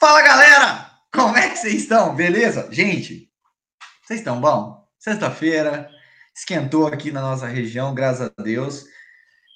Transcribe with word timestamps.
Fala 0.00 0.22
galera! 0.22 0.90
Como 1.12 1.36
é 1.36 1.50
que 1.50 1.56
vocês 1.56 1.74
estão? 1.74 2.14
Beleza? 2.14 2.68
Gente, 2.70 3.28
vocês 4.00 4.20
estão 4.20 4.40
bom? 4.40 4.86
Sexta-feira, 4.96 5.90
esquentou 6.32 6.86
aqui 6.86 7.10
na 7.10 7.20
nossa 7.20 7.48
região, 7.48 7.92
graças 7.92 8.30
a 8.38 8.42
Deus. 8.42 8.84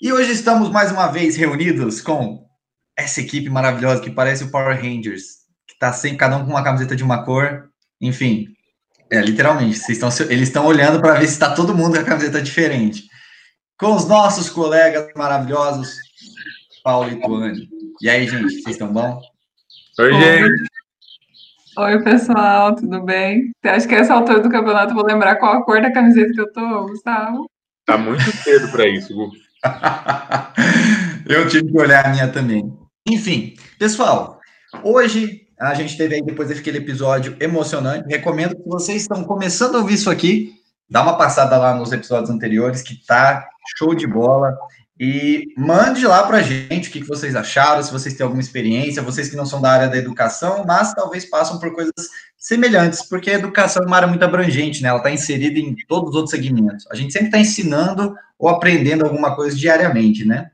E 0.01 0.13
hoje 0.13 0.33
estamos 0.33 0.69
mais 0.69 0.91
uma 0.91 1.07
vez 1.07 1.37
reunidos 1.37 2.01
com 2.01 2.45
essa 2.99 3.21
equipe 3.21 3.49
maravilhosa 3.49 4.03
que 4.03 4.11
parece 4.11 4.43
o 4.43 4.51
Power 4.51 4.77
Rangers, 4.77 5.27
que 5.65 5.79
tá 5.79 5.93
sempre 5.93 6.19
cada 6.19 6.37
um 6.37 6.45
com 6.45 6.51
uma 6.51 6.65
camiseta 6.65 6.97
de 6.97 7.05
uma 7.05 7.25
cor. 7.25 7.71
Enfim, 8.01 8.49
é 9.13 9.21
literalmente, 9.21 9.79
vocês 9.79 10.03
estão, 10.03 10.27
eles 10.29 10.49
estão 10.49 10.67
olhando 10.67 11.01
para 11.01 11.21
ver 11.21 11.29
se 11.29 11.35
está 11.35 11.55
todo 11.55 11.73
mundo 11.73 11.95
com 11.95 12.01
a 12.01 12.05
camiseta 12.05 12.43
diferente. 12.43 13.05
Com 13.79 13.95
os 13.95 14.09
nossos 14.09 14.51
colegas 14.51 15.07
maravilhosos, 15.15 15.95
Paulo 16.83 17.13
e 17.13 17.21
Tuane. 17.21 17.69
E 18.01 18.11
aí, 18.11 18.27
gente, 18.27 18.55
vocês 18.55 18.71
estão 18.71 18.93
bom? 18.93 19.23
Oi, 19.99 20.11
gente. 20.15 20.71
Oi, 21.77 22.03
pessoal, 22.03 22.75
tudo 22.75 23.03
bem? 23.03 23.51
Acho 23.63 23.87
que 23.87 23.95
essa 23.95 24.15
altura 24.15 24.41
do 24.41 24.49
campeonato 24.49 24.93
eu 24.93 24.95
vou 24.95 25.05
lembrar 25.05 25.37
qual 25.37 25.53
a 25.53 25.65
cor 25.65 25.83
da 25.83 25.93
camiseta 25.93 26.33
que 26.33 26.41
eu 26.41 26.51
tô, 26.51 26.87
Gustavo. 26.87 27.47
Tá 27.85 27.99
muito 27.99 28.23
cedo 28.23 28.71
para 28.71 28.89
isso, 28.89 29.15
Gu. 29.15 29.31
eu 31.29 31.47
tive 31.47 31.71
que 31.71 31.79
olhar 31.79 32.07
a 32.07 32.09
minha 32.09 32.27
também. 32.29 32.75
Enfim, 33.07 33.55
pessoal, 33.79 34.41
hoje 34.83 35.43
a 35.61 35.75
gente 35.75 35.99
teve 35.99 36.15
aí 36.15 36.23
depois 36.23 36.49
daquele 36.49 36.79
episódio 36.79 37.37
emocionante. 37.39 38.09
Recomendo 38.09 38.57
que 38.57 38.67
vocês 38.67 39.03
estão 39.03 39.23
começando 39.25 39.75
a 39.75 39.79
ouvir 39.81 39.95
isso 39.95 40.11
aqui, 40.11 40.55
dá 40.89 41.03
uma 41.03 41.19
passada 41.19 41.59
lá 41.59 41.75
nos 41.75 41.93
episódios 41.93 42.31
anteriores, 42.31 42.81
que 42.81 43.05
tá 43.07 43.47
show 43.77 43.95
de 43.95 44.07
bola. 44.07 44.57
E 45.05 45.53
mande 45.57 46.07
lá 46.07 46.23
para 46.23 46.37
a 46.37 46.43
gente 46.43 46.89
o 46.89 46.93
que, 46.93 47.03
vocês 47.03 47.35
acharam, 47.35 47.83
se 47.83 47.91
vocês 47.91 48.15
têm 48.15 48.23
alguma 48.23 48.41
experiência, 48.41 49.03
vocês 49.03 49.29
que 49.29 49.35
não 49.35 49.45
são 49.45 49.61
da 49.61 49.69
área 49.69 49.89
da 49.89 49.97
educação, 49.97 50.65
mas 50.65 50.95
talvez 50.95 51.25
passam 51.25 51.59
por 51.59 51.75
coisas 51.75 51.93
semelhantes, 52.39 53.03
porque 53.09 53.29
a 53.29 53.35
educação 53.35 53.83
é 53.83 53.87
uma 53.87 53.97
área 53.97 54.07
muito 54.07 54.25
abrangente, 54.25 54.81
né? 54.81 54.91
Ela 54.91 54.99
está 54.99 55.11
inserida 55.11 55.59
em 55.59 55.75
todos 55.89 56.11
os 56.11 56.15
outros 56.15 56.31
segmentos. 56.31 56.87
A 56.89 56.95
gente 56.95 57.13
sempre 57.13 57.27
está 57.27 57.39
ensinando 57.41 58.15
ou 58.39 58.49
aprendendo 58.49 59.05
alguma 59.05 59.35
coisa 59.35 59.57
diariamente, 59.57 60.25
né? 60.25 60.53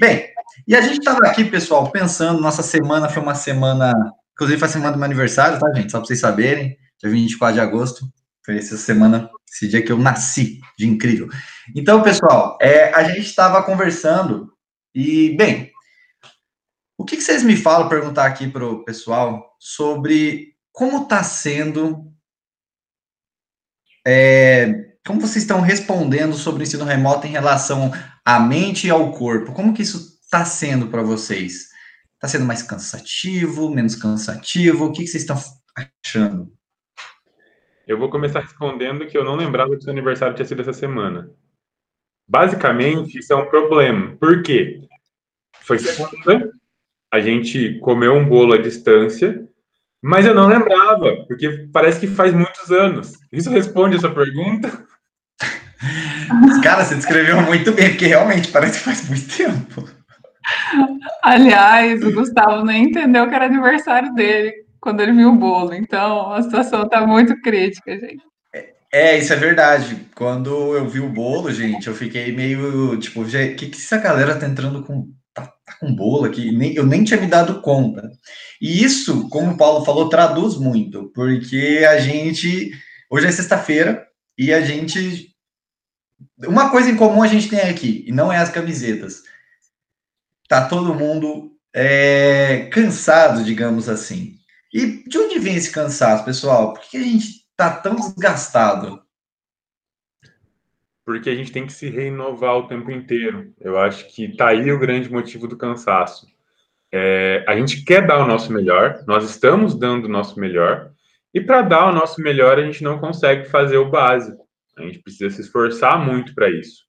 Bem, 0.00 0.26
e 0.66 0.74
a 0.74 0.80
gente 0.80 0.98
estava 0.98 1.24
aqui, 1.28 1.44
pessoal, 1.44 1.88
pensando, 1.92 2.40
nossa 2.40 2.64
semana 2.64 3.08
foi 3.08 3.22
uma 3.22 3.36
semana, 3.36 3.94
inclusive 4.32 4.58
foi 4.58 4.66
a 4.66 4.72
semana 4.72 4.90
do 4.90 4.98
meu 4.98 5.06
aniversário, 5.06 5.60
tá, 5.60 5.72
gente? 5.72 5.92
Só 5.92 5.98
para 5.98 6.06
vocês 6.08 6.18
saberem, 6.18 6.76
dia 7.00 7.12
24 7.12 7.54
de 7.54 7.60
agosto, 7.60 8.08
foi 8.48 8.56
essa 8.56 8.78
semana 8.78 9.30
esse 9.46 9.68
dia 9.68 9.82
que 9.82 9.92
eu 9.92 9.98
nasci, 9.98 10.58
de 10.78 10.88
incrível. 10.88 11.28
Então, 11.76 12.02
pessoal, 12.02 12.56
é, 12.62 12.94
a 12.94 13.04
gente 13.04 13.26
estava 13.26 13.62
conversando 13.62 14.50
e, 14.94 15.36
bem, 15.36 15.70
o 16.96 17.04
que, 17.04 17.18
que 17.18 17.22
vocês 17.22 17.42
me 17.42 17.56
falam, 17.58 17.90
perguntar 17.90 18.24
aqui 18.24 18.48
para 18.48 18.66
o 18.66 18.82
pessoal, 18.86 19.54
sobre 19.60 20.54
como 20.72 21.02
está 21.02 21.22
sendo, 21.22 22.10
é, 24.06 24.94
como 25.06 25.20
vocês 25.20 25.44
estão 25.44 25.60
respondendo 25.60 26.34
sobre 26.34 26.62
o 26.62 26.64
ensino 26.64 26.86
remoto 26.86 27.26
em 27.26 27.30
relação 27.30 27.92
à 28.24 28.40
mente 28.40 28.86
e 28.86 28.90
ao 28.90 29.12
corpo? 29.12 29.52
Como 29.52 29.74
que 29.74 29.82
isso 29.82 30.18
está 30.22 30.46
sendo 30.46 30.88
para 30.88 31.02
vocês? 31.02 31.68
Está 32.14 32.28
sendo 32.28 32.46
mais 32.46 32.62
cansativo, 32.62 33.68
menos 33.68 33.94
cansativo? 33.94 34.86
O 34.86 34.92
que, 34.92 35.02
que 35.02 35.08
vocês 35.08 35.22
estão 35.24 35.38
achando? 36.02 36.57
Eu 37.88 37.98
vou 37.98 38.10
começar 38.10 38.40
respondendo 38.40 39.06
que 39.06 39.16
eu 39.16 39.24
não 39.24 39.34
lembrava 39.34 39.74
que 39.74 39.82
seu 39.82 39.90
aniversário 39.90 40.34
tinha 40.34 40.44
sido 40.44 40.60
essa 40.60 40.74
semana. 40.74 41.30
Basicamente, 42.28 43.18
isso 43.18 43.32
é 43.32 43.36
um 43.36 43.46
problema. 43.46 44.14
Por 44.20 44.42
quê? 44.42 44.82
Foi 45.62 45.78
segunda, 45.78 46.52
a 47.10 47.18
gente 47.18 47.78
comeu 47.78 48.12
um 48.12 48.28
bolo 48.28 48.52
à 48.52 48.58
distância, 48.58 49.42
mas 50.02 50.26
eu 50.26 50.34
não 50.34 50.48
lembrava, 50.48 51.24
porque 51.26 51.66
parece 51.72 51.98
que 51.98 52.06
faz 52.06 52.34
muitos 52.34 52.70
anos. 52.70 53.14
Isso 53.32 53.48
responde 53.48 53.96
essa 53.96 54.10
pergunta? 54.10 54.86
Cara, 56.62 56.84
você 56.84 56.94
descreveu 56.94 57.40
muito 57.40 57.72
bem, 57.72 57.88
porque 57.88 58.06
realmente 58.06 58.52
parece 58.52 58.80
que 58.80 58.84
faz 58.84 59.08
muito 59.08 59.34
tempo. 59.34 59.88
Aliás, 61.22 62.02
o 62.02 62.12
Gustavo 62.12 62.66
nem 62.66 62.84
entendeu 62.84 63.26
que 63.30 63.34
era 63.34 63.46
aniversário 63.46 64.12
dele 64.12 64.67
quando 64.80 65.00
ele 65.00 65.12
viu 65.12 65.30
o 65.30 65.36
bolo. 65.36 65.74
Então, 65.74 66.32
a 66.32 66.42
situação 66.42 66.84
está 66.84 67.06
muito 67.06 67.40
crítica, 67.40 67.98
gente. 67.98 68.22
É, 68.92 69.18
isso 69.18 69.32
é 69.32 69.36
verdade. 69.36 70.08
Quando 70.14 70.76
eu 70.76 70.88
vi 70.88 71.00
o 71.00 71.12
bolo, 71.12 71.52
gente, 71.52 71.86
eu 71.86 71.94
fiquei 71.94 72.32
meio 72.32 72.98
tipo, 72.98 73.22
o 73.22 73.26
que, 73.26 73.68
que 73.68 73.76
essa 73.76 73.98
galera 73.98 74.38
tá 74.38 74.46
entrando 74.46 74.82
com. 74.82 75.12
Tá, 75.34 75.46
tá 75.64 75.76
com 75.78 75.94
bolo 75.94 76.24
aqui? 76.24 76.50
Nem, 76.50 76.74
eu 76.74 76.86
nem 76.86 77.04
tinha 77.04 77.20
me 77.20 77.26
dado 77.26 77.60
conta. 77.60 78.10
E 78.60 78.82
isso, 78.82 79.28
como 79.28 79.52
o 79.52 79.56
Paulo 79.56 79.84
falou, 79.84 80.08
traduz 80.08 80.56
muito, 80.56 81.12
porque 81.14 81.84
a 81.88 81.98
gente. 81.98 82.72
Hoje 83.10 83.26
é 83.26 83.32
sexta-feira 83.32 84.06
e 84.36 84.52
a 84.52 84.60
gente. 84.62 85.34
Uma 86.46 86.70
coisa 86.70 86.90
em 86.90 86.96
comum 86.96 87.22
a 87.22 87.28
gente 87.28 87.48
tem 87.48 87.60
aqui, 87.60 88.04
e 88.06 88.12
não 88.12 88.32
é 88.32 88.38
as 88.38 88.50
camisetas. 88.50 89.22
Tá 90.48 90.66
todo 90.66 90.94
mundo 90.94 91.52
é, 91.74 92.68
cansado, 92.72 93.44
digamos 93.44 93.88
assim. 93.88 94.37
E 94.72 95.08
de 95.08 95.18
onde 95.18 95.38
vem 95.38 95.56
esse 95.56 95.72
cansaço, 95.72 96.24
pessoal? 96.24 96.74
Por 96.74 96.82
que 96.82 96.96
a 96.96 97.02
gente 97.02 97.44
está 97.50 97.70
tão 97.70 97.96
desgastado? 97.96 99.02
Porque 101.04 101.30
a 101.30 101.34
gente 101.34 101.52
tem 101.52 101.66
que 101.66 101.72
se 101.72 101.88
renovar 101.88 102.56
o 102.56 102.68
tempo 102.68 102.90
inteiro. 102.90 103.54
Eu 103.58 103.78
acho 103.78 104.06
que 104.14 104.36
tá 104.36 104.48
aí 104.48 104.70
o 104.70 104.78
grande 104.78 105.10
motivo 105.10 105.48
do 105.48 105.56
cansaço. 105.56 106.26
É, 106.92 107.44
a 107.48 107.56
gente 107.56 107.84
quer 107.84 108.06
dar 108.06 108.22
o 108.22 108.26
nosso 108.26 108.52
melhor, 108.52 109.04
nós 109.06 109.28
estamos 109.28 109.74
dando 109.74 110.06
o 110.06 110.08
nosso 110.08 110.38
melhor, 110.38 110.90
e 111.32 111.40
para 111.40 111.62
dar 111.62 111.88
o 111.88 111.92
nosso 111.92 112.20
melhor, 112.20 112.58
a 112.58 112.64
gente 112.64 112.82
não 112.82 112.98
consegue 112.98 113.48
fazer 113.48 113.76
o 113.76 113.90
básico. 113.90 114.46
A 114.76 114.82
gente 114.82 115.00
precisa 115.00 115.30
se 115.30 115.42
esforçar 115.42 115.98
muito 115.98 116.34
para 116.34 116.50
isso. 116.50 116.84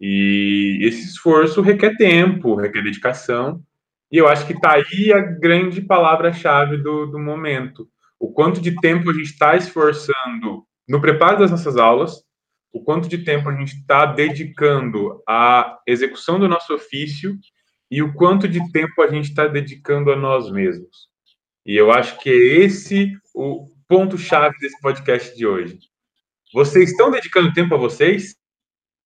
E 0.00 0.78
esse 0.82 1.06
esforço 1.06 1.62
requer 1.62 1.96
tempo, 1.96 2.54
requer 2.54 2.82
dedicação, 2.82 3.62
e 4.10 4.16
eu 4.16 4.26
acho 4.26 4.46
que 4.46 4.54
está 4.54 4.74
aí 4.74 5.12
a 5.12 5.20
grande 5.20 5.82
palavra-chave 5.82 6.78
do, 6.78 7.06
do 7.06 7.18
momento. 7.18 7.88
O 8.18 8.32
quanto 8.32 8.60
de 8.60 8.74
tempo 8.80 9.10
a 9.10 9.12
gente 9.12 9.26
está 9.30 9.56
esforçando 9.56 10.64
no 10.88 11.00
preparo 11.00 11.38
das 11.38 11.50
nossas 11.50 11.76
aulas, 11.76 12.22
o 12.72 12.82
quanto 12.82 13.08
de 13.08 13.18
tempo 13.18 13.48
a 13.48 13.54
gente 13.54 13.76
está 13.76 14.06
dedicando 14.06 15.22
à 15.28 15.78
execução 15.86 16.38
do 16.38 16.48
nosso 16.48 16.74
ofício 16.74 17.36
e 17.90 18.02
o 18.02 18.12
quanto 18.14 18.48
de 18.48 18.60
tempo 18.72 19.02
a 19.02 19.08
gente 19.08 19.28
está 19.28 19.46
dedicando 19.46 20.10
a 20.10 20.16
nós 20.16 20.50
mesmos. 20.50 21.08
E 21.64 21.76
eu 21.76 21.92
acho 21.92 22.18
que 22.18 22.30
é 22.30 22.64
esse 22.64 23.12
o 23.34 23.66
ponto-chave 23.86 24.56
desse 24.58 24.80
podcast 24.80 25.36
de 25.36 25.46
hoje. 25.46 25.78
Vocês 26.52 26.90
estão 26.90 27.10
dedicando 27.10 27.52
tempo 27.52 27.74
a 27.74 27.78
vocês? 27.78 28.36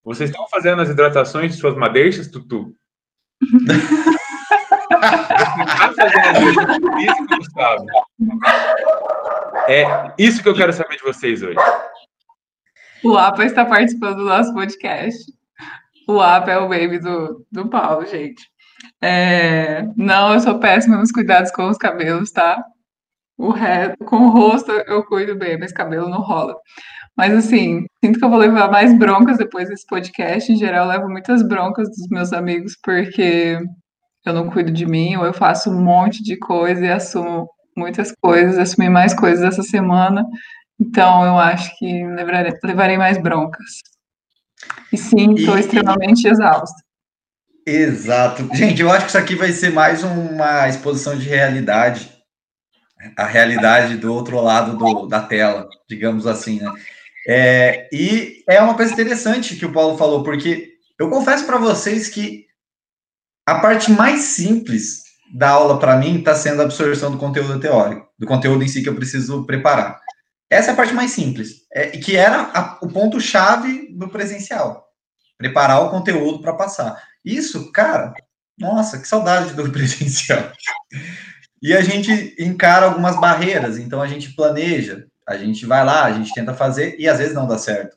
Vocês 0.04 0.30
estão 0.30 0.48
fazendo 0.48 0.82
as 0.82 0.88
hidratações 0.88 1.52
de 1.52 1.60
suas 1.60 1.76
madeixas, 1.76 2.28
Tutu? 2.28 2.74
É 9.68 9.84
isso 10.18 10.42
que 10.42 10.48
eu 10.48 10.54
quero 10.54 10.72
saber 10.72 10.96
de 10.96 11.02
vocês 11.02 11.42
hoje. 11.42 11.58
O 13.04 13.16
APA 13.16 13.44
está 13.44 13.64
participando 13.64 14.16
do 14.16 14.24
nosso 14.24 14.52
podcast. 14.54 15.18
O 16.08 16.20
APA 16.20 16.52
é 16.52 16.58
o 16.58 16.68
baby 16.68 16.98
do, 16.98 17.44
do 17.50 17.68
Paulo, 17.68 18.06
gente. 18.06 18.42
É, 19.00 19.82
não, 19.96 20.34
eu 20.34 20.40
sou 20.40 20.58
péssima 20.58 20.96
nos 20.96 21.12
cuidados 21.12 21.50
com 21.50 21.69
os 21.69 21.76
cabelos, 21.76 22.30
tá? 22.30 22.62
O 23.36 23.50
resto, 23.50 24.04
com 24.04 24.26
o 24.26 24.30
rosto 24.30 24.70
eu 24.70 25.04
cuido 25.04 25.34
bem, 25.36 25.58
mas 25.58 25.72
cabelo 25.72 26.08
não 26.08 26.20
rola. 26.20 26.56
Mas 27.16 27.34
assim, 27.34 27.84
sinto 28.02 28.19
que 28.19 28.24
eu 28.24 28.30
vou 28.30 28.38
levar 28.38 28.70
mais 28.70 28.96
broncas 28.96 29.38
depois 29.38 29.69
desse 29.69 29.86
podcast. 29.86 30.50
Em 30.52 30.56
geral, 30.56 30.86
levo 30.86 31.08
muitas 31.08 31.42
broncas 31.46 31.88
dos 31.88 32.08
meus 32.08 32.32
amigos, 32.32 32.76
porque 32.82 33.58
eu 34.25 34.33
não 34.33 34.50
cuido 34.50 34.71
de 34.71 34.87
mim, 34.87 35.16
ou 35.16 35.25
eu 35.27 35.33
faço 35.33 35.71
um 35.71 35.83
monte 35.83 36.22
de 36.22 36.37
coisa 36.37 36.84
e 36.84 36.91
assumo 36.91 37.49
muitas 37.77 38.12
coisas, 38.20 38.58
assumi 38.58 38.88
mais 38.88 39.14
coisas 39.14 39.44
essa 39.44 39.62
semana, 39.62 40.25
então 40.81 41.25
eu 41.25 41.38
acho 41.38 41.76
que 41.79 42.05
levarei, 42.06 42.52
levarei 42.62 42.96
mais 42.99 43.19
broncas. 43.19 43.81
E 44.93 44.96
sim, 44.96 45.35
estou 45.35 45.58
extremamente 45.58 46.26
exausta. 46.29 46.76
Exato. 47.67 48.49
Gente, 48.55 48.82
eu 48.82 48.91
acho 48.91 49.05
que 49.05 49.08
isso 49.11 49.19
aqui 49.19 49.35
vai 49.35 49.52
ser 49.52 49.70
mais 49.70 50.02
uma 50.02 50.69
exposição 50.69 51.17
de 51.17 51.29
realidade, 51.29 52.11
a 53.17 53.25
realidade 53.25 53.96
do 53.96 54.12
outro 54.12 54.41
lado 54.41 54.76
do, 54.76 55.06
da 55.06 55.20
tela, 55.20 55.69
digamos 55.88 56.26
assim, 56.26 56.61
né? 56.61 56.70
É, 57.29 57.88
e 57.93 58.43
é 58.49 58.61
uma 58.61 58.75
coisa 58.75 58.93
interessante 58.93 59.55
que 59.55 59.64
o 59.64 59.73
Paulo 59.73 59.96
falou, 59.96 60.25
porque 60.25 60.73
eu 60.99 61.08
confesso 61.08 61.46
para 61.46 61.58
vocês 61.58 62.08
que 62.08 62.46
a 63.47 63.59
parte 63.59 63.91
mais 63.91 64.21
simples 64.21 65.03
da 65.35 65.50
aula 65.50 65.79
para 65.79 65.97
mim 65.97 66.19
está 66.19 66.35
sendo 66.35 66.61
a 66.61 66.65
absorção 66.65 67.11
do 67.11 67.19
conteúdo 67.19 67.59
teórico, 67.59 68.06
do 68.19 68.27
conteúdo 68.27 68.62
em 68.62 68.69
si 68.69 68.83
que 68.83 68.89
eu 68.89 68.94
preciso 68.94 69.44
preparar. 69.47 69.99
Essa 70.50 70.71
é 70.71 70.75
a 70.75 70.77
parte 70.77 70.93
mais 70.93 71.12
simples, 71.12 71.62
é, 71.73 71.89
que 71.89 72.15
era 72.15 72.50
a, 72.53 72.79
o 72.83 72.89
ponto-chave 72.89 73.91
do 73.97 74.09
presencial. 74.09 74.87
Preparar 75.39 75.81
o 75.83 75.91
conteúdo 75.91 76.43
para 76.43 76.53
passar. 76.53 77.03
Isso, 77.25 77.73
cara, 77.73 78.12
nossa, 78.59 78.99
que 78.99 79.09
saudade 79.09 79.55
do 79.55 79.69
presencial. 79.73 80.53
E 81.62 81.73
a 81.73 81.81
gente 81.81 82.37
encara 82.39 82.87
algumas 82.87 83.19
barreiras, 83.19 83.79
então 83.79 84.03
a 84.03 84.06
gente 84.06 84.35
planeja, 84.35 85.06
a 85.27 85.37
gente 85.37 85.65
vai 85.65 85.85
lá, 85.85 86.05
a 86.05 86.12
gente 86.12 86.35
tenta 86.35 86.53
fazer 86.53 86.97
e 86.99 87.09
às 87.09 87.19
vezes 87.19 87.35
não 87.35 87.47
dá 87.47 87.56
certo. 87.56 87.97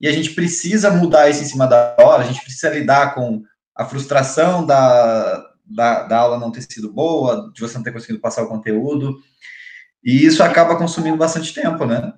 E 0.00 0.06
a 0.06 0.12
gente 0.12 0.30
precisa 0.30 0.90
mudar 0.90 1.28
isso 1.28 1.42
em 1.42 1.46
cima 1.46 1.66
da 1.66 1.96
hora, 1.98 2.22
a 2.22 2.26
gente 2.26 2.42
precisa 2.42 2.68
lidar 2.68 3.14
com 3.14 3.42
a 3.76 3.84
frustração 3.84 4.64
da, 4.64 5.44
da, 5.64 6.02
da 6.04 6.18
aula 6.18 6.38
não 6.38 6.50
ter 6.50 6.62
sido 6.62 6.92
boa, 6.92 7.50
de 7.52 7.60
você 7.60 7.76
não 7.76 7.84
ter 7.84 7.92
conseguido 7.92 8.20
passar 8.20 8.42
o 8.42 8.48
conteúdo. 8.48 9.16
E 10.02 10.24
isso 10.24 10.42
acaba 10.42 10.76
consumindo 10.76 11.16
bastante 11.16 11.52
tempo, 11.52 11.84
né? 11.84 12.12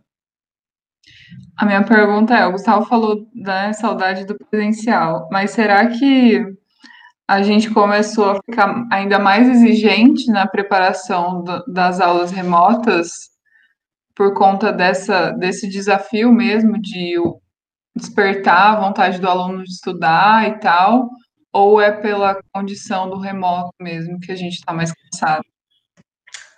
A 1.56 1.66
minha 1.66 1.82
pergunta 1.84 2.34
é: 2.36 2.46
o 2.46 2.52
Gustavo 2.52 2.86
falou 2.86 3.26
da 3.34 3.72
saudade 3.72 4.24
do 4.24 4.36
presencial, 4.36 5.28
mas 5.32 5.50
será 5.50 5.86
que 5.88 6.44
a 7.26 7.42
gente 7.42 7.70
começou 7.70 8.30
a 8.30 8.36
ficar 8.36 8.86
ainda 8.90 9.18
mais 9.18 9.48
exigente 9.48 10.30
na 10.30 10.46
preparação 10.46 11.42
do, 11.42 11.64
das 11.66 12.00
aulas 12.00 12.30
remotas 12.30 13.28
por 14.14 14.34
conta 14.34 14.72
dessa, 14.72 15.30
desse 15.32 15.68
desafio 15.68 16.32
mesmo 16.32 16.80
de 16.80 17.14
despertar 17.94 18.76
a 18.76 18.80
vontade 18.80 19.20
do 19.20 19.28
aluno 19.28 19.62
de 19.62 19.70
estudar 19.70 20.48
e 20.48 20.58
tal, 20.58 21.10
ou 21.58 21.80
é 21.80 21.90
pela 21.90 22.38
condição 22.52 23.10
do 23.10 23.18
remoto 23.18 23.72
mesmo 23.80 24.20
que 24.20 24.30
a 24.30 24.36
gente 24.36 24.54
está 24.54 24.72
mais 24.72 24.92
cansado? 24.92 25.44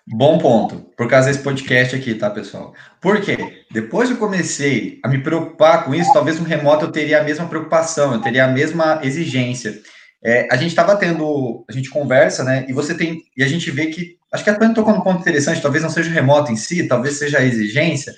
Bom 0.06 0.38
ponto, 0.38 0.76
por 0.97 1.08
causa 1.08 1.29
desse 1.29 1.43
podcast 1.43 1.94
aqui, 1.94 2.14
tá, 2.14 2.29
pessoal? 2.29 2.75
Por 3.00 3.20
quê? 3.20 3.64
Depois 3.70 4.08
que 4.08 4.14
eu 4.14 4.19
comecei 4.19 4.99
a 5.05 5.08
me 5.08 5.23
preocupar 5.23 5.85
com 5.85 5.94
isso, 5.94 6.12
talvez 6.12 6.38
no 6.38 6.44
remoto 6.44 6.85
eu 6.85 6.93
teria 6.93 7.20
a 7.20 7.25
mesma 7.25 7.47
preocupação, 7.47 8.12
eu 8.12 8.20
teria 8.20 8.44
a 8.44 8.49
mesma 8.49 9.00
exigência. 9.02 9.81
É, 10.23 10.49
a 10.50 10.56
gente 10.56 10.70
estava 10.70 10.97
tendo, 10.97 11.64
a 11.69 11.73
gente 11.73 11.88
conversa, 11.88 12.43
né? 12.44 12.67
E 12.69 12.73
você 12.73 12.94
tem, 12.94 13.23
e 13.37 13.43
a 13.43 13.49
gente 13.49 13.70
vê 13.70 13.87
que, 13.87 14.19
acho 14.32 14.44
que 14.44 14.50
a 14.50 14.58
Tânia 14.58 14.75
tocou 14.75 14.93
um 14.93 15.00
ponto 15.00 15.20
interessante, 15.20 15.62
talvez 15.62 15.82
não 15.82 15.91
seja 15.91 16.11
o 16.11 16.12
remoto 16.12 16.52
em 16.52 16.56
si, 16.56 16.88
talvez 16.88 17.17
seja 17.17 17.38
a 17.38 17.44
exigência, 17.44 18.12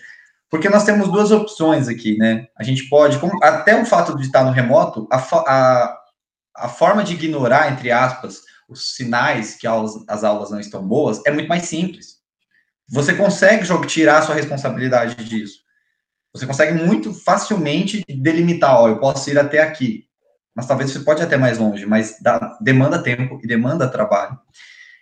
porque 0.51 0.69
nós 0.69 0.85
temos 0.85 1.09
duas 1.09 1.31
opções 1.31 1.89
aqui, 1.89 2.17
né? 2.17 2.47
A 2.59 2.63
gente 2.63 2.89
pode, 2.89 3.19
como, 3.19 3.33
até 3.43 3.81
o 3.81 3.85
fato 3.85 4.17
de 4.17 4.25
estar 4.25 4.45
no 4.45 4.51
remoto, 4.51 5.07
a, 5.13 5.17
a, 5.17 6.02
a 6.57 6.69
forma 6.69 7.03
de 7.03 7.15
ignorar, 7.15 7.73
entre 7.73 7.91
aspas, 7.91 8.43
os 8.69 8.95
sinais 8.95 9.55
que 9.55 9.67
aulas, 9.67 9.93
as 10.09 10.25
aulas 10.25 10.51
não 10.51 10.61
estão 10.61 10.87
boas 10.87 11.21
é 11.27 11.31
muito 11.31 11.49
mais 11.49 11.65
simples. 11.65 12.21
Você 12.89 13.15
consegue 13.15 13.67
tirar 13.87 14.19
a 14.19 14.23
sua 14.23 14.35
responsabilidade 14.35 15.25
disso. 15.25 15.63
Você 16.35 16.47
consegue 16.47 16.83
muito 16.83 17.13
facilmente 17.13 18.05
delimitar, 18.09 18.81
ó, 18.81 18.89
eu 18.89 18.99
posso 18.99 19.31
ir 19.31 19.39
até 19.39 19.61
aqui 19.61 20.09
mas 20.55 20.67
talvez 20.67 20.91
você 20.91 21.01
pode 21.01 21.21
ir 21.21 21.25
até 21.25 21.37
mais 21.37 21.59
longe, 21.59 21.87
mas 21.87 22.19
dá, 22.21 22.59
demanda 22.61 23.03
tempo 23.03 23.41
e 23.43 23.47
demanda 23.47 23.89
trabalho. 23.89 24.39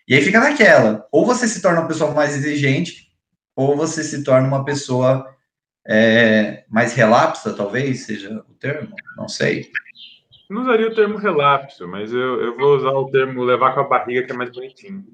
E 0.07 0.15
aí 0.15 0.23
fica 0.23 0.41
naquela, 0.41 1.07
ou 1.11 1.27
você 1.27 1.47
se 1.47 1.61
torna 1.61 1.81
uma 1.81 1.89
pessoa 1.89 2.13
mais 2.13 2.37
exigente, 2.37 3.09
ou 3.55 3.77
você 3.77 4.03
se 4.03 4.23
torna 4.23 4.47
uma 4.47 4.65
pessoa 4.65 5.27
é, 5.87 6.65
mais 6.69 6.93
relapsa, 6.95 7.53
talvez 7.53 8.07
seja 8.07 8.45
o 8.49 8.55
termo, 8.55 8.95
não 9.17 9.29
sei. 9.29 9.71
Não 10.51 10.63
usaria 10.63 10.89
o 10.89 10.95
termo 10.95 11.17
relapso, 11.17 11.87
mas 11.87 12.13
eu, 12.13 12.41
eu 12.41 12.57
vou 12.57 12.77
usar 12.77 12.91
o 12.91 13.09
termo 13.09 13.45
levar 13.45 13.73
com 13.73 13.81
a 13.81 13.89
barriga, 13.89 14.25
que 14.25 14.33
é 14.33 14.35
mais 14.35 14.51
bonitinho. 14.51 15.05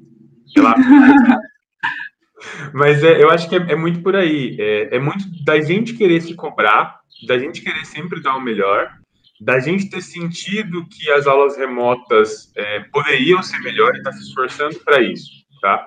Relapso. 0.57 0.83
mas 2.73 3.05
é, 3.05 3.23
eu 3.23 3.29
acho 3.29 3.47
que 3.47 3.55
é, 3.55 3.59
é 3.59 3.77
muito 3.77 4.01
por 4.01 4.17
aí. 4.17 4.57
É, 4.59 4.97
é 4.97 4.99
muito 4.99 5.27
da 5.45 5.61
gente 5.61 5.93
querer 5.93 6.23
se 6.23 6.35
cobrar, 6.35 7.01
da 7.29 7.39
gente 7.39 7.61
querer 7.61 7.85
sempre 7.85 8.23
dar 8.23 8.35
o 8.35 8.41
melhor, 8.41 8.91
da 9.39 9.61
gente 9.61 9.91
ter 9.91 10.01
sentido 10.01 10.87
que 10.89 11.11
as 11.11 11.27
aulas 11.27 11.55
remotas 11.59 12.51
é, 12.57 12.81
poderiam 12.91 13.43
ser 13.43 13.59
melhores 13.59 13.97
e 13.97 13.99
estar 13.99 14.13
tá 14.13 14.17
se 14.17 14.23
esforçando 14.23 14.79
para 14.81 15.03
isso, 15.03 15.31
tá? 15.61 15.87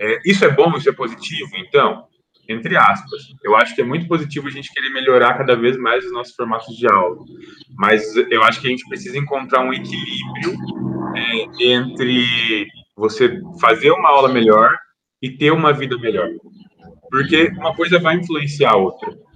É, 0.00 0.20
isso 0.24 0.44
é 0.44 0.50
bom, 0.50 0.76
isso 0.76 0.88
é 0.88 0.92
positivo, 0.92 1.50
então, 1.56 2.08
entre 2.48 2.76
aspas, 2.76 3.34
eu 3.44 3.54
acho 3.54 3.74
que 3.74 3.82
é 3.82 3.84
muito 3.84 4.08
positivo 4.08 4.48
a 4.48 4.50
gente 4.50 4.72
querer 4.72 4.88
melhorar 4.90 5.36
cada 5.36 5.54
vez 5.54 5.76
mais 5.76 6.04
os 6.04 6.12
nossos 6.12 6.34
formatos 6.34 6.74
de 6.76 6.90
aula, 6.90 7.18
mas 7.76 8.16
eu 8.16 8.42
acho 8.42 8.60
que 8.60 8.68
a 8.68 8.70
gente 8.70 8.88
precisa 8.88 9.18
encontrar 9.18 9.60
um 9.60 9.72
equilíbrio 9.72 10.56
é, 11.14 11.72
entre 11.72 12.66
você 12.96 13.38
fazer 13.60 13.90
uma 13.90 14.08
aula 14.08 14.32
melhor 14.32 14.70
e 15.22 15.30
ter 15.30 15.52
uma 15.52 15.72
vida 15.72 15.98
melhor, 15.98 16.28
porque 17.10 17.48
uma 17.58 17.74
coisa 17.74 17.98
vai 17.98 18.16
influenciar 18.16 18.72
a 18.72 18.76
outra. 18.76 19.27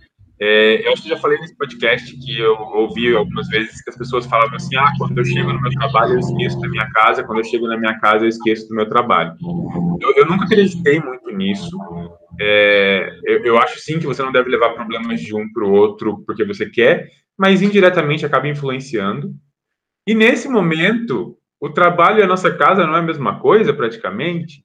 É, 0.44 0.84
eu 0.84 0.92
acho 0.92 1.04
que 1.04 1.08
já 1.08 1.16
falei 1.16 1.38
nesse 1.38 1.56
podcast 1.56 2.16
que 2.16 2.40
eu 2.40 2.56
ouvi 2.74 3.14
algumas 3.14 3.46
vezes 3.46 3.80
que 3.80 3.90
as 3.90 3.96
pessoas 3.96 4.26
falavam 4.26 4.56
assim: 4.56 4.74
ah, 4.74 4.92
quando 4.98 5.16
eu 5.16 5.24
chego 5.24 5.52
no 5.52 5.62
meu 5.62 5.70
trabalho 5.70 6.14
eu 6.14 6.18
esqueço 6.18 6.58
da 6.58 6.68
minha 6.68 6.90
casa, 6.90 7.22
quando 7.22 7.38
eu 7.38 7.44
chego 7.44 7.68
na 7.68 7.76
minha 7.76 7.96
casa 8.00 8.24
eu 8.24 8.28
esqueço 8.28 8.68
do 8.68 8.74
meu 8.74 8.88
trabalho. 8.88 9.36
Eu, 10.00 10.12
eu 10.16 10.26
nunca 10.26 10.44
acreditei 10.46 10.98
muito 10.98 11.30
nisso. 11.30 11.70
É, 12.40 13.20
eu, 13.24 13.44
eu, 13.44 13.58
acho 13.58 13.78
sim 13.78 14.00
que 14.00 14.06
você 14.06 14.20
não 14.20 14.32
deve 14.32 14.50
levar 14.50 14.70
problemas 14.70 15.20
de 15.20 15.32
um 15.32 15.48
para 15.52 15.64
o 15.64 15.70
outro 15.70 16.24
porque 16.26 16.44
você 16.44 16.68
quer, 16.68 17.08
mas 17.38 17.62
indiretamente 17.62 18.26
acaba 18.26 18.48
influenciando. 18.48 19.32
E 20.04 20.12
nesse 20.12 20.48
momento, 20.48 21.38
o 21.60 21.70
trabalho 21.70 22.18
e 22.18 22.22
a 22.24 22.26
nossa 22.26 22.52
casa 22.52 22.84
não 22.84 22.96
é 22.96 22.98
a 22.98 23.02
mesma 23.02 23.38
coisa, 23.38 23.72
praticamente. 23.72 24.64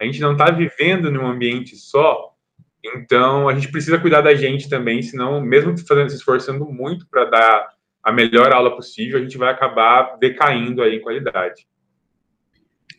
A 0.00 0.06
gente 0.06 0.18
não 0.22 0.32
está 0.32 0.50
vivendo 0.50 1.10
num 1.10 1.26
ambiente 1.26 1.76
só, 1.76 2.29
então, 2.84 3.48
a 3.48 3.54
gente 3.54 3.70
precisa 3.70 3.98
cuidar 3.98 4.22
da 4.22 4.34
gente 4.34 4.68
também, 4.68 5.02
senão, 5.02 5.40
mesmo 5.40 5.76
fazendo, 5.86 6.10
se 6.10 6.16
esforçando 6.16 6.64
muito 6.66 7.06
para 7.08 7.24
dar 7.26 7.68
a 8.02 8.10
melhor 8.10 8.52
aula 8.52 8.74
possível, 8.74 9.18
a 9.18 9.22
gente 9.22 9.36
vai 9.36 9.50
acabar 9.50 10.16
decaindo 10.18 10.82
aí 10.82 10.96
em 10.96 11.00
qualidade. 11.00 11.66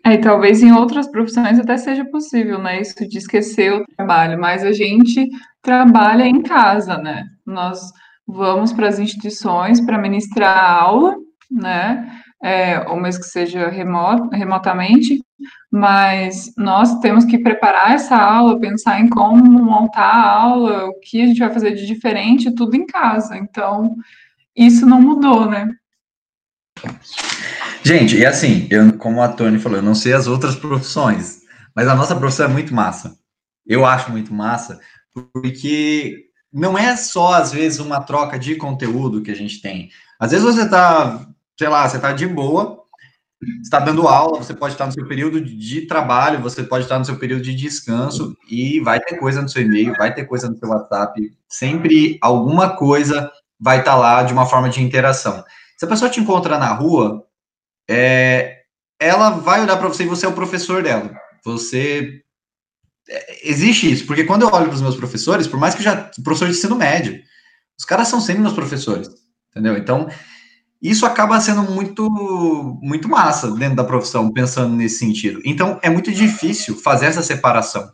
É, 0.03 0.13
e 0.13 0.17
talvez 0.17 0.63
em 0.63 0.71
outras 0.71 1.09
profissões 1.09 1.59
até 1.59 1.77
seja 1.77 2.05
possível, 2.05 2.59
né? 2.59 2.81
Isso 2.81 3.07
de 3.07 3.17
esquecer 3.17 3.73
o 3.73 3.85
trabalho, 3.95 4.39
mas 4.39 4.63
a 4.63 4.71
gente 4.71 5.29
trabalha 5.61 6.23
em 6.23 6.41
casa, 6.41 6.97
né? 6.97 7.25
Nós 7.45 7.79
vamos 8.27 8.73
para 8.73 8.87
as 8.87 8.99
instituições 8.99 9.79
para 9.79 9.97
ministrar 9.99 10.57
aula, 10.57 11.15
né? 11.49 12.19
É, 12.43 12.79
ou 12.89 12.99
mesmo 12.99 13.21
que 13.21 13.27
seja 13.27 13.67
remoto, 13.67 14.29
remotamente, 14.29 15.21
mas 15.71 16.53
nós 16.57 16.99
temos 16.99 17.23
que 17.23 17.39
preparar 17.39 17.93
essa 17.93 18.17
aula, 18.17 18.59
pensar 18.59 18.99
em 18.99 19.07
como 19.07 19.41
montar 19.41 20.01
a 20.01 20.31
aula, 20.41 20.85
o 20.87 20.99
que 20.99 21.21
a 21.21 21.25
gente 21.25 21.39
vai 21.39 21.53
fazer 21.53 21.71
de 21.71 21.85
diferente, 21.85 22.53
tudo 22.53 22.75
em 22.75 22.85
casa. 22.85 23.37
Então, 23.37 23.95
isso 24.53 24.85
não 24.85 25.01
mudou, 25.01 25.49
né? 25.49 25.69
Gente, 27.83 28.17
e 28.17 28.25
assim, 28.25 28.67
eu, 28.69 28.97
como 28.97 29.21
a 29.21 29.29
Tony 29.29 29.59
falou, 29.59 29.77
eu 29.77 29.83
não 29.83 29.95
sei 29.95 30.11
as 30.11 30.27
outras 30.27 30.55
profissões, 30.55 31.41
mas 31.73 31.87
a 31.87 31.95
nossa 31.95 32.15
profissão 32.17 32.47
é 32.47 32.49
muito 32.49 32.75
massa. 32.75 33.17
Eu 33.65 33.85
acho 33.85 34.11
muito 34.11 34.33
massa, 34.33 34.77
porque 35.13 36.25
não 36.51 36.77
é 36.77 36.97
só, 36.97 37.35
às 37.35 37.53
vezes, 37.53 37.79
uma 37.79 38.01
troca 38.01 38.37
de 38.37 38.55
conteúdo 38.55 39.21
que 39.21 39.31
a 39.31 39.35
gente 39.35 39.61
tem. 39.61 39.89
Às 40.19 40.31
vezes 40.31 40.45
você 40.45 40.67
tá, 40.67 41.25
sei 41.57 41.69
lá, 41.69 41.87
você 41.87 41.97
tá 41.97 42.11
de 42.11 42.27
boa, 42.27 42.80
está 43.61 43.79
dando 43.79 44.07
aula, 44.07 44.37
você 44.37 44.53
pode 44.53 44.73
estar 44.73 44.85
no 44.85 44.91
seu 44.91 45.07
período 45.07 45.41
de 45.41 45.81
trabalho, 45.87 46.41
você 46.41 46.63
pode 46.63 46.85
estar 46.85 46.99
no 46.99 47.05
seu 47.05 47.17
período 47.17 47.41
de 47.41 47.55
descanso 47.55 48.37
e 48.49 48.79
vai 48.79 48.99
ter 48.99 49.17
coisa 49.17 49.41
no 49.41 49.49
seu 49.49 49.63
e-mail, 49.63 49.95
vai 49.97 50.13
ter 50.13 50.25
coisa 50.25 50.49
no 50.49 50.57
seu 50.57 50.69
WhatsApp, 50.69 51.31
sempre 51.47 52.17
alguma 52.21 52.75
coisa 52.75 53.31
vai 53.59 53.79
estar 53.79 53.95
lá 53.95 54.23
de 54.23 54.33
uma 54.33 54.45
forma 54.45 54.69
de 54.69 54.81
interação. 54.81 55.43
Se 55.77 55.85
a 55.85 55.87
pessoa 55.87 56.11
te 56.11 56.19
encontrar 56.19 56.59
na 56.59 56.71
rua, 56.73 57.25
é, 57.89 58.61
ela 58.99 59.31
vai 59.31 59.61
olhar 59.61 59.77
para 59.77 59.87
você 59.87 60.03
e 60.03 60.07
você 60.07 60.25
é 60.25 60.29
o 60.29 60.33
professor 60.33 60.83
dela. 60.83 61.11
Você 61.43 62.21
é, 63.09 63.49
existe 63.49 63.91
isso, 63.91 64.05
porque 64.05 64.23
quando 64.23 64.43
eu 64.43 64.49
olho 64.49 64.67
para 64.67 64.75
os 64.75 64.81
meus 64.81 64.95
professores, 64.95 65.47
por 65.47 65.59
mais 65.59 65.73
que 65.73 65.83
já 65.83 66.11
professor 66.23 66.47
de 66.47 66.53
ensino 66.53 66.75
médio, 66.75 67.19
os 67.77 67.85
caras 67.85 68.07
são 68.07 68.21
sempre 68.21 68.43
meus 68.43 68.53
professores, 68.53 69.09
entendeu? 69.49 69.75
Então, 69.75 70.07
isso 70.81 71.05
acaba 71.05 71.39
sendo 71.39 71.61
muito, 71.63 72.09
muito 72.81 73.07
massa 73.07 73.51
dentro 73.51 73.75
da 73.75 73.83
profissão, 73.83 74.31
pensando 74.31 74.75
nesse 74.75 74.97
sentido. 74.97 75.39
Então, 75.45 75.79
é 75.83 75.89
muito 75.89 76.11
difícil 76.11 76.75
fazer 76.75 77.05
essa 77.05 77.21
separação. 77.21 77.91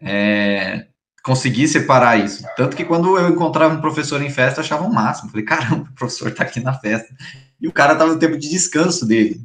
É, 0.00 0.86
conseguir 1.22 1.66
separar 1.66 2.18
isso. 2.24 2.44
Tanto 2.56 2.76
que 2.76 2.84
quando 2.84 3.18
eu 3.18 3.28
encontrava 3.28 3.74
um 3.74 3.80
professor 3.80 4.22
em 4.22 4.30
festa, 4.30 4.60
achava 4.60 4.84
o 4.84 4.86
um 4.86 4.92
máximo. 4.92 5.28
Falei, 5.28 5.44
caramba, 5.44 5.90
o 5.90 5.94
professor 5.94 6.28
está 6.28 6.44
aqui 6.44 6.60
na 6.60 6.72
festa. 6.72 7.12
E 7.60 7.66
o 7.66 7.72
cara 7.72 7.94
estava 7.94 8.12
no 8.12 8.18
tempo 8.18 8.38
de 8.38 8.48
descanso 8.48 9.04
dele, 9.04 9.44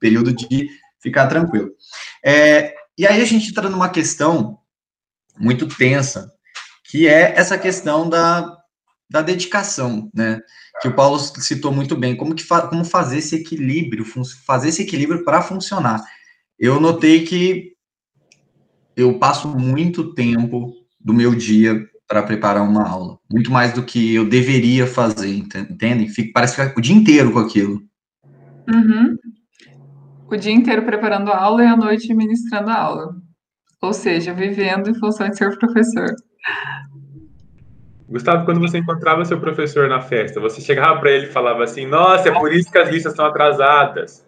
período 0.00 0.32
de 0.32 0.68
ficar 1.00 1.28
tranquilo. 1.28 1.70
É, 2.24 2.74
e 2.98 3.06
aí 3.06 3.22
a 3.22 3.24
gente 3.24 3.50
entra 3.50 3.70
numa 3.70 3.88
questão 3.88 4.58
muito 5.38 5.66
tensa, 5.66 6.30
que 6.90 7.06
é 7.06 7.34
essa 7.36 7.56
questão 7.56 8.08
da, 8.08 8.58
da 9.08 9.22
dedicação, 9.22 10.10
né? 10.12 10.40
Que 10.82 10.88
o 10.88 10.94
Paulo 10.94 11.16
citou 11.16 11.70
muito 11.72 11.94
bem, 11.94 12.16
como 12.16 12.34
que 12.34 12.42
fa 12.42 12.66
como 12.66 12.84
fazer 12.84 13.18
esse 13.18 13.36
equilíbrio, 13.36 14.04
fazer 14.44 14.68
esse 14.68 14.82
equilíbrio 14.82 15.24
para 15.24 15.40
funcionar. 15.40 16.02
Eu 16.58 16.80
notei 16.80 17.24
que 17.24 17.72
eu 18.96 19.16
passo 19.16 19.46
muito 19.46 20.12
tempo 20.12 20.74
do 21.00 21.14
meu 21.14 21.36
dia 21.36 21.88
para 22.08 22.24
preparar 22.24 22.64
uma 22.64 22.86
aula, 22.86 23.16
muito 23.30 23.50
mais 23.52 23.72
do 23.72 23.84
que 23.84 24.12
eu 24.16 24.28
deveria 24.28 24.84
fazer, 24.84 25.32
entendem? 25.32 26.08
Fico, 26.08 26.32
parece 26.32 26.56
que 26.56 26.78
o 26.78 26.82
dia 26.82 26.96
inteiro 26.96 27.32
com 27.32 27.38
aquilo. 27.38 27.80
Uhum. 28.68 29.16
O 30.26 30.36
dia 30.36 30.52
inteiro 30.52 30.84
preparando 30.84 31.30
a 31.30 31.38
aula 31.38 31.62
e 31.62 31.66
à 31.66 31.76
noite 31.76 32.12
ministrando 32.12 32.70
a 32.70 32.76
aula. 32.76 33.14
ou 33.80 33.92
seja, 33.92 34.34
vivendo 34.34 34.90
em 34.90 34.98
função 34.98 35.28
de 35.28 35.36
ser 35.36 35.56
professor. 35.58 36.14
Gustavo, 38.12 38.44
quando 38.44 38.60
você 38.60 38.76
encontrava 38.76 39.24
seu 39.24 39.40
professor 39.40 39.88
na 39.88 40.02
festa, 40.02 40.38
você 40.38 40.60
chegava 40.60 41.00
para 41.00 41.10
ele 41.10 41.26
e 41.26 41.32
falava 41.32 41.64
assim: 41.64 41.86
Nossa, 41.86 42.28
é 42.28 42.32
por 42.32 42.52
isso 42.52 42.70
que 42.70 42.76
as 42.76 42.90
listas 42.90 43.12
estão 43.12 43.24
atrasadas. 43.24 44.24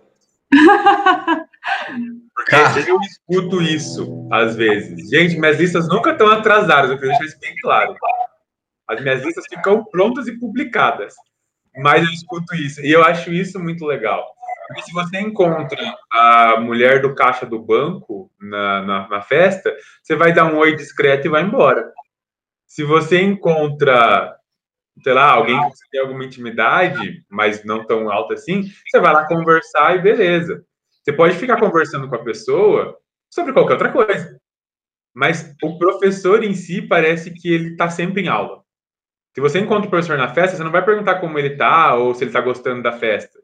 Porque 2.34 2.90
eu 2.90 2.98
escuto 3.00 3.62
isso 3.62 4.26
às 4.32 4.56
vezes. 4.56 5.10
Gente, 5.10 5.38
minhas 5.38 5.58
listas 5.58 5.86
nunca 5.86 6.12
estão 6.12 6.28
atrasadas, 6.28 6.90
eu 6.90 6.96
queria 6.96 7.10
deixar 7.10 7.26
isso 7.26 7.38
bem 7.40 7.54
claro. 7.62 7.94
As 8.88 9.00
minhas 9.02 9.22
listas 9.22 9.44
ficam 9.48 9.84
prontas 9.84 10.26
e 10.28 10.38
publicadas. 10.38 11.14
Mas 11.76 12.04
eu 12.04 12.10
escuto 12.10 12.54
isso. 12.54 12.80
E 12.80 12.90
eu 12.90 13.04
acho 13.04 13.32
isso 13.32 13.60
muito 13.60 13.84
legal. 13.84 14.24
Porque 14.66 14.82
se 14.82 14.92
você 14.92 15.20
encontra 15.20 15.78
a 16.10 16.58
mulher 16.58 17.02
do 17.02 17.14
caixa 17.14 17.44
do 17.44 17.58
banco 17.58 18.30
na, 18.40 18.82
na, 18.82 19.08
na 19.08 19.22
festa, 19.22 19.74
você 20.02 20.16
vai 20.16 20.32
dar 20.32 20.46
um 20.46 20.56
oi 20.56 20.74
discreto 20.74 21.26
e 21.26 21.30
vai 21.30 21.42
embora. 21.42 21.92
Se 22.66 22.82
você 22.84 23.20
encontra, 23.20 24.36
sei 25.02 25.12
lá, 25.12 25.30
alguém 25.30 25.56
que 25.56 25.76
você 25.76 25.84
tem 25.90 26.00
alguma 26.00 26.24
intimidade, 26.24 27.24
mas 27.28 27.64
não 27.64 27.86
tão 27.86 28.10
alta 28.10 28.34
assim, 28.34 28.62
você 28.86 29.00
vai 29.00 29.12
lá 29.12 29.26
conversar 29.26 29.96
e 29.96 30.02
beleza. 30.02 30.64
Você 31.02 31.12
pode 31.12 31.36
ficar 31.36 31.60
conversando 31.60 32.08
com 32.08 32.14
a 32.14 32.24
pessoa 32.24 32.98
sobre 33.30 33.52
qualquer 33.52 33.74
outra 33.74 33.92
coisa. 33.92 34.38
Mas 35.14 35.54
o 35.62 35.78
professor 35.78 36.42
em 36.42 36.54
si 36.54 36.82
parece 36.82 37.30
que 37.32 37.52
ele 37.52 37.72
está 37.72 37.88
sempre 37.88 38.22
em 38.22 38.28
aula. 38.28 38.64
Se 39.34 39.40
você 39.40 39.58
encontra 39.58 39.86
o 39.86 39.90
professor 39.90 40.16
na 40.16 40.32
festa, 40.32 40.56
você 40.56 40.64
não 40.64 40.70
vai 40.70 40.84
perguntar 40.84 41.20
como 41.20 41.38
ele 41.38 41.54
está 41.54 41.94
ou 41.94 42.14
se 42.14 42.24
ele 42.24 42.30
está 42.30 42.40
gostando 42.40 42.82
da 42.82 42.92
festa. 42.92 43.38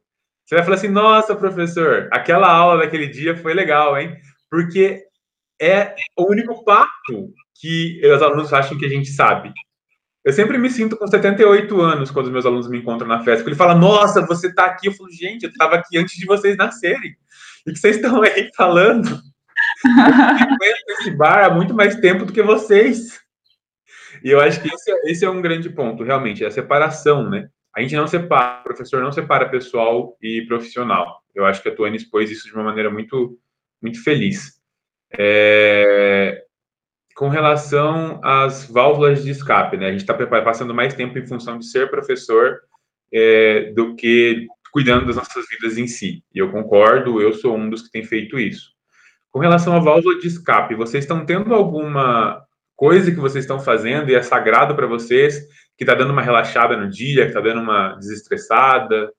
Você 0.47 0.55
vai 0.55 0.65
falar 0.65 0.77
assim: 0.77 0.89
nossa, 0.89 1.37
professor, 1.37 2.09
aquela 2.13 2.51
aula 2.51 2.79
daquele 2.83 3.09
dia 3.09 3.37
foi 3.37 3.55
legal, 3.55 3.99
hein? 3.99 4.17
Porque 4.51 5.05
é 5.61 5.95
o 6.17 6.31
único 6.31 6.65
papo 6.65 7.33
que 7.61 8.01
os 8.05 8.23
alunos 8.23 8.53
acham 8.53 8.79
que 8.79 8.87
a 8.87 8.89
gente 8.89 9.11
sabe. 9.11 9.53
Eu 10.25 10.33
sempre 10.33 10.59
me 10.59 10.71
sinto 10.71 10.97
com 10.97 11.07
78 11.07 11.81
anos 11.81 12.11
quando 12.11 12.27
os 12.27 12.33
meus 12.33 12.47
alunos 12.47 12.69
me 12.69 12.79
encontram 12.79 13.09
na 13.09 13.23
festa, 13.23 13.49
ele 13.49 13.57
fala: 13.57 13.75
Nossa, 13.75 14.27
você 14.27 14.49
está 14.49 14.67
aqui. 14.67 14.89
Eu 14.89 14.93
falo: 14.93 15.11
Gente, 15.11 15.45
eu 15.45 15.51
estava 15.51 15.77
aqui 15.77 15.99
antes 15.99 16.17
de 16.19 16.27
vocês 16.27 16.57
nascerem. 16.57 17.17
E 17.67 17.73
que 17.73 17.79
vocês 17.79 17.97
estão 17.97 18.23
aí 18.23 18.51
falando? 18.57 19.21
Eu 20.63 20.95
esse 20.95 21.11
bar 21.11 21.45
há 21.45 21.51
muito 21.51 21.75
mais 21.75 21.97
tempo 21.97 22.25
do 22.25 22.33
que 22.33 22.43
vocês. 22.43 23.21
E 24.23 24.31
eu 24.31 24.41
acho 24.41 24.61
que 24.61 24.69
esse, 24.69 24.91
é, 24.91 25.11
esse 25.11 25.25
é 25.25 25.31
um 25.31 25.41
grande 25.41 25.71
ponto, 25.71 26.03
realmente, 26.03 26.45
é 26.45 26.47
a 26.47 26.51
separação, 26.51 27.29
né? 27.29 27.49
A 27.75 27.81
gente 27.81 27.95
não 27.95 28.07
separa, 28.07 28.61
o 28.61 28.65
professor 28.65 29.03
não 29.03 29.13
separa 29.13 29.49
pessoal 29.49 30.17
e 30.21 30.43
profissional. 30.47 31.23
Eu 31.35 31.47
acho 31.47 31.63
que 31.63 31.69
a 31.69 31.75
Tuane 31.75 31.97
expôs 31.97 32.31
isso 32.31 32.47
de 32.47 32.55
uma 32.55 32.65
maneira 32.65 32.91
muito, 32.91 33.39
muito 33.81 34.03
feliz. 34.03 34.61
É, 35.17 36.45
com 37.21 37.29
relação 37.29 38.19
às 38.25 38.65
válvulas 38.65 39.23
de 39.23 39.31
escape, 39.31 39.77
né? 39.77 39.89
A 39.89 39.93
gente 39.93 40.01
está 40.01 40.15
passando 40.15 40.73
mais 40.73 40.95
tempo 40.95 41.19
em 41.19 41.27
função 41.27 41.59
de 41.59 41.67
ser 41.67 41.91
professor 41.91 42.61
é, 43.13 43.73
do 43.73 43.95
que 43.95 44.47
cuidando 44.73 45.05
das 45.05 45.17
nossas 45.17 45.45
vidas 45.51 45.77
em 45.77 45.87
si. 45.87 46.25
E 46.35 46.39
eu 46.39 46.51
concordo, 46.51 47.21
eu 47.21 47.35
sou 47.35 47.55
um 47.59 47.69
dos 47.69 47.83
que 47.83 47.91
tem 47.91 48.03
feito 48.03 48.39
isso. 48.39 48.71
Com 49.31 49.39
relação 49.39 49.77
à 49.77 49.79
válvula 49.79 50.19
de 50.19 50.29
escape, 50.29 50.75
vocês 50.75 51.05
estão 51.05 51.27
tendo 51.27 51.55
alguma 51.55 52.43
coisa 52.75 53.11
que 53.11 53.21
vocês 53.21 53.45
estão 53.45 53.61
fazendo 53.61 54.09
e 54.09 54.15
é 54.15 54.23
sagrado 54.23 54.75
para 54.75 54.87
vocês, 54.87 55.47
que 55.77 55.85
está 55.85 55.95
dando 55.95 56.15
uma 56.15 56.23
relaxada 56.23 56.75
no 56.75 56.89
dia, 56.89 57.25
que 57.25 57.33
está 57.33 57.41
dando 57.43 57.61
uma 57.61 57.97
desestressada? 57.97 59.13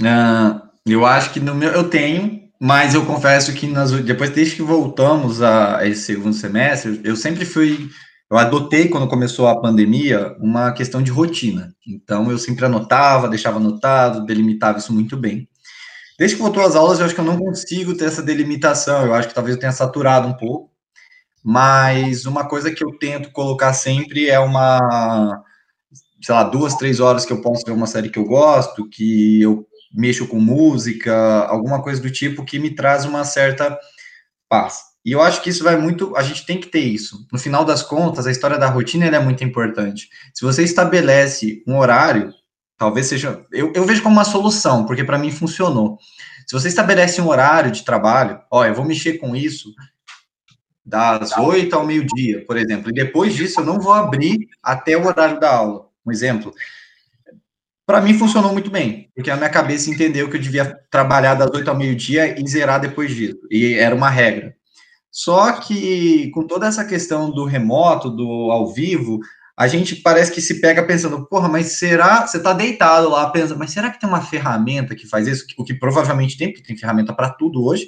Uh, 0.00 0.66
eu 0.86 1.04
acho 1.04 1.30
que 1.30 1.40
no 1.40 1.54
meu 1.54 1.72
eu 1.72 1.90
tenho, 1.90 2.41
mas 2.64 2.94
eu 2.94 3.04
confesso 3.04 3.52
que 3.54 3.66
nas, 3.66 3.90
depois, 3.90 4.30
desde 4.30 4.54
que 4.54 4.62
voltamos 4.62 5.42
a, 5.42 5.78
a 5.78 5.88
esse 5.88 6.02
segundo 6.02 6.32
semestre, 6.32 7.00
eu 7.02 7.16
sempre 7.16 7.44
fui. 7.44 7.90
Eu 8.30 8.38
adotei, 8.38 8.88
quando 8.88 9.08
começou 9.08 9.48
a 9.48 9.60
pandemia, 9.60 10.36
uma 10.38 10.70
questão 10.70 11.02
de 11.02 11.10
rotina. 11.10 11.74
Então, 11.84 12.30
eu 12.30 12.38
sempre 12.38 12.64
anotava, 12.64 13.28
deixava 13.28 13.56
anotado, 13.56 14.24
delimitava 14.24 14.78
isso 14.78 14.92
muito 14.92 15.16
bem. 15.16 15.48
Desde 16.16 16.36
que 16.36 16.42
voltou 16.42 16.62
às 16.62 16.76
aulas, 16.76 17.00
eu 17.00 17.06
acho 17.06 17.16
que 17.16 17.20
eu 17.20 17.24
não 17.24 17.36
consigo 17.36 17.96
ter 17.96 18.04
essa 18.04 18.22
delimitação. 18.22 19.06
Eu 19.06 19.14
acho 19.14 19.26
que 19.26 19.34
talvez 19.34 19.56
eu 19.56 19.60
tenha 19.60 19.72
saturado 19.72 20.28
um 20.28 20.34
pouco. 20.34 20.70
Mas 21.42 22.26
uma 22.26 22.48
coisa 22.48 22.70
que 22.70 22.84
eu 22.84 22.96
tento 22.96 23.32
colocar 23.32 23.72
sempre 23.72 24.28
é 24.30 24.38
uma, 24.38 25.42
sei 26.22 26.32
lá, 26.32 26.44
duas, 26.44 26.76
três 26.76 27.00
horas 27.00 27.24
que 27.24 27.32
eu 27.32 27.42
posso 27.42 27.64
ver 27.66 27.72
uma 27.72 27.88
série 27.88 28.08
que 28.08 28.20
eu 28.20 28.24
gosto, 28.24 28.88
que 28.88 29.42
eu 29.42 29.66
mexo 29.94 30.26
com 30.26 30.40
música, 30.40 31.14
alguma 31.46 31.82
coisa 31.82 32.00
do 32.00 32.10
tipo 32.10 32.44
que 32.44 32.58
me 32.58 32.74
traz 32.74 33.04
uma 33.04 33.24
certa 33.24 33.78
paz. 34.48 34.92
E 35.04 35.12
eu 35.12 35.20
acho 35.20 35.42
que 35.42 35.50
isso 35.50 35.64
vai 35.64 35.76
muito, 35.76 36.16
a 36.16 36.22
gente 36.22 36.46
tem 36.46 36.60
que 36.60 36.68
ter 36.68 36.80
isso. 36.80 37.26
No 37.32 37.38
final 37.38 37.64
das 37.64 37.82
contas, 37.82 38.26
a 38.26 38.30
história 38.30 38.56
da 38.56 38.68
rotina 38.68 39.04
é 39.06 39.18
muito 39.18 39.42
importante. 39.42 40.08
Se 40.32 40.44
você 40.44 40.62
estabelece 40.62 41.62
um 41.66 41.78
horário, 41.78 42.32
talvez 42.78 43.06
seja, 43.06 43.44
eu, 43.50 43.72
eu 43.74 43.84
vejo 43.84 44.02
como 44.02 44.14
uma 44.14 44.24
solução, 44.24 44.86
porque 44.86 45.02
para 45.02 45.18
mim 45.18 45.32
funcionou. 45.32 45.98
Se 46.46 46.52
você 46.52 46.68
estabelece 46.68 47.20
um 47.20 47.28
horário 47.28 47.72
de 47.72 47.84
trabalho, 47.84 48.40
ó, 48.50 48.64
eu 48.64 48.74
vou 48.74 48.84
mexer 48.84 49.14
com 49.14 49.34
isso 49.34 49.72
das 50.84 51.36
oito 51.38 51.74
ao 51.74 51.86
meio-dia, 51.86 52.44
por 52.44 52.56
exemplo, 52.56 52.90
e 52.90 52.94
depois 52.94 53.34
disso 53.34 53.60
eu 53.60 53.64
não 53.64 53.80
vou 53.80 53.92
abrir 53.92 54.48
até 54.62 54.96
o 54.96 55.06
horário 55.06 55.38
da 55.38 55.50
aula. 55.50 55.88
Um 56.04 56.10
exemplo, 56.10 56.52
para 57.86 58.00
mim 58.00 58.14
funcionou 58.14 58.52
muito 58.52 58.70
bem, 58.70 59.10
porque 59.14 59.30
a 59.30 59.36
minha 59.36 59.50
cabeça 59.50 59.90
entendeu 59.90 60.30
que 60.30 60.36
eu 60.36 60.40
devia 60.40 60.76
trabalhar 60.90 61.34
das 61.34 61.50
8 61.50 61.68
ao 61.68 61.76
meio-dia 61.76 62.40
e 62.40 62.48
zerar 62.48 62.80
depois 62.80 63.14
disso, 63.14 63.40
e 63.50 63.74
era 63.74 63.94
uma 63.94 64.08
regra. 64.08 64.54
Só 65.10 65.52
que 65.52 66.30
com 66.30 66.46
toda 66.46 66.66
essa 66.66 66.84
questão 66.84 67.30
do 67.30 67.44
remoto, 67.44 68.08
do 68.08 68.50
ao 68.50 68.72
vivo, 68.72 69.20
a 69.56 69.68
gente 69.68 69.96
parece 69.96 70.32
que 70.32 70.40
se 70.40 70.60
pega 70.60 70.82
pensando, 70.82 71.26
porra, 71.26 71.48
mas 71.48 71.78
será? 71.78 72.26
Você 72.26 72.40
tá 72.40 72.54
deitado 72.54 73.10
lá, 73.10 73.28
pensa, 73.30 73.54
mas 73.54 73.70
será 73.70 73.90
que 73.90 74.00
tem 74.00 74.08
uma 74.08 74.22
ferramenta 74.22 74.94
que 74.94 75.06
faz 75.06 75.28
isso? 75.28 75.44
O 75.58 75.64
que 75.64 75.74
provavelmente 75.74 76.38
tem, 76.38 76.48
porque 76.48 76.64
tem 76.64 76.76
ferramenta 76.76 77.12
para 77.14 77.28
tudo 77.28 77.62
hoje. 77.62 77.86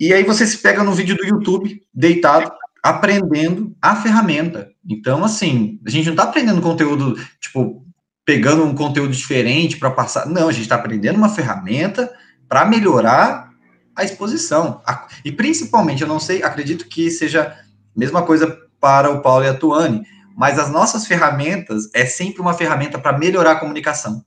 E 0.00 0.12
aí 0.12 0.24
você 0.24 0.46
se 0.46 0.58
pega 0.58 0.82
no 0.82 0.92
vídeo 0.92 1.16
do 1.16 1.26
YouTube, 1.26 1.82
deitado, 1.92 2.50
aprendendo 2.82 3.76
a 3.80 3.94
ferramenta. 3.94 4.70
Então, 4.88 5.22
assim, 5.22 5.78
a 5.86 5.90
gente 5.90 6.08
não 6.08 6.16
tá 6.16 6.24
aprendendo 6.24 6.62
conteúdo, 6.62 7.14
tipo, 7.40 7.86
pegando 8.24 8.64
um 8.64 8.74
conteúdo 8.74 9.12
diferente 9.12 9.76
para 9.76 9.90
passar. 9.90 10.26
Não, 10.26 10.48
a 10.48 10.52
gente 10.52 10.62
está 10.62 10.76
aprendendo 10.76 11.16
uma 11.16 11.28
ferramenta 11.28 12.12
para 12.48 12.64
melhorar 12.64 13.50
a 13.96 14.04
exposição. 14.04 14.82
E 15.24 15.32
principalmente, 15.32 16.02
eu 16.02 16.08
não 16.08 16.20
sei, 16.20 16.42
acredito 16.42 16.88
que 16.88 17.10
seja 17.10 17.48
a 17.48 17.98
mesma 17.98 18.22
coisa 18.22 18.58
para 18.80 19.10
o 19.10 19.20
Paulo 19.20 19.44
e 19.44 19.48
a 19.48 19.54
Tuane, 19.54 20.02
mas 20.36 20.58
as 20.58 20.70
nossas 20.70 21.06
ferramentas 21.06 21.90
é 21.94 22.06
sempre 22.06 22.40
uma 22.40 22.54
ferramenta 22.54 22.98
para 22.98 23.16
melhorar 23.18 23.52
a 23.52 23.60
comunicação. 23.60 24.24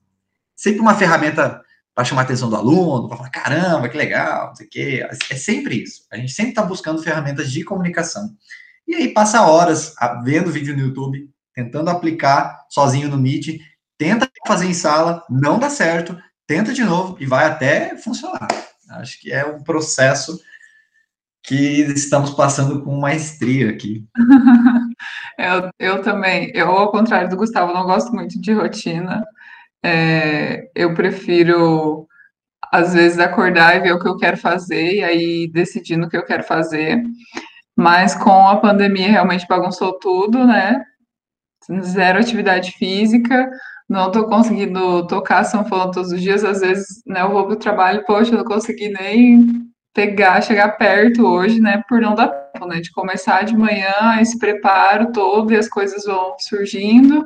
Sempre 0.56 0.82
uma 0.82 0.96
ferramenta 0.96 1.62
para 1.94 2.04
chamar 2.04 2.22
a 2.22 2.24
atenção 2.26 2.50
do 2.50 2.56
aluno, 2.56 3.08
para 3.08 3.18
falar, 3.18 3.30
caramba, 3.30 3.90
que 3.90 3.98
legal, 3.98 4.48
não 4.50 4.56
sei 4.56 4.66
o 4.66 4.70
quê. 4.70 5.08
É 5.30 5.36
sempre 5.36 5.82
isso. 5.82 6.04
A 6.12 6.18
gente 6.18 6.34
sempre 6.34 6.52
está 6.52 6.62
buscando 6.62 7.02
ferramentas 7.02 7.52
de 7.52 7.64
comunicação. 7.64 8.36
E 8.88 8.94
aí 8.94 9.08
passa 9.14 9.42
horas 9.42 9.96
vendo 10.24 10.52
vídeo 10.52 10.76
no 10.76 10.84
YouTube, 10.84 11.30
tentando 11.54 11.90
aplicar 11.90 12.66
sozinho 12.70 13.10
no 13.10 13.18
Meet, 13.18 13.60
tenta 13.98 14.30
fazer 14.46 14.68
em 14.68 14.74
sala, 14.74 15.24
não 15.30 15.60
dá 15.60 15.70
certo, 15.70 16.18
tenta 16.48 16.74
de 16.74 16.84
novo 16.84 17.18
e 17.20 17.26
vai 17.26 17.46
até 17.46 17.98
funcionar. 17.98 18.48
Acho 18.92 19.20
que 19.20 19.32
é 19.32 19.46
um 19.46 19.64
processo 19.64 20.40
que 21.44 21.82
estamos 21.96 22.32
passando 22.32 22.84
com 22.84 22.98
maestria 22.98 23.70
aqui. 23.70 24.06
eu, 25.38 25.70
eu 25.80 26.02
também, 26.02 26.52
eu 26.54 26.70
ao 26.70 26.92
contrário 26.92 27.30
do 27.30 27.38
Gustavo, 27.38 27.74
não 27.74 27.86
gosto 27.86 28.12
muito 28.14 28.40
de 28.40 28.54
rotina. 28.54 29.24
É, 29.84 30.70
eu 30.76 30.94
prefiro 30.94 32.08
às 32.72 32.94
vezes 32.94 33.20
acordar 33.20 33.76
e 33.76 33.82
ver 33.82 33.94
o 33.94 34.00
que 34.00 34.08
eu 34.08 34.18
quero 34.18 34.38
fazer 34.38 34.96
e 34.96 35.04
aí 35.04 35.48
decidindo 35.48 36.08
o 36.08 36.10
que 36.10 36.18
eu 36.18 36.26
quero 36.26 36.44
fazer. 36.44 37.02
Mas 37.76 38.16
com 38.16 38.48
a 38.48 38.58
pandemia 38.58 39.12
realmente 39.12 39.48
bagunçou 39.48 40.00
tudo, 40.00 40.46
né? 40.46 40.84
Zero 41.82 42.20
atividade 42.20 42.72
física, 42.72 43.50
não 43.88 44.08
estou 44.08 44.26
conseguindo 44.26 45.06
tocar 45.08 45.44
sanfona 45.44 45.92
todos 45.92 46.12
os 46.12 46.22
dias, 46.22 46.44
às 46.44 46.62
vezes, 46.62 47.04
né, 47.06 47.22
eu 47.22 47.32
vou 47.32 47.46
para 47.46 47.54
o 47.54 47.60
trabalho, 47.60 48.04
poxa, 48.06 48.34
eu 48.34 48.40
não 48.40 48.46
consegui 48.46 48.90
nem 48.90 49.66
pegar, 49.94 50.42
chegar 50.42 50.70
perto 50.78 51.26
hoje, 51.26 51.62
né, 51.62 51.82
por 51.88 52.02
não 52.02 52.16
dar 52.16 52.28
tempo, 52.28 52.68
né, 52.68 52.82
de 52.82 52.92
começar 52.92 53.44
de 53.44 53.56
manhã, 53.56 54.20
esse 54.20 54.38
preparo 54.38 55.12
todo 55.12 55.54
e 55.54 55.58
as 55.58 55.70
coisas 55.70 56.04
vão 56.06 56.36
surgindo 56.40 57.26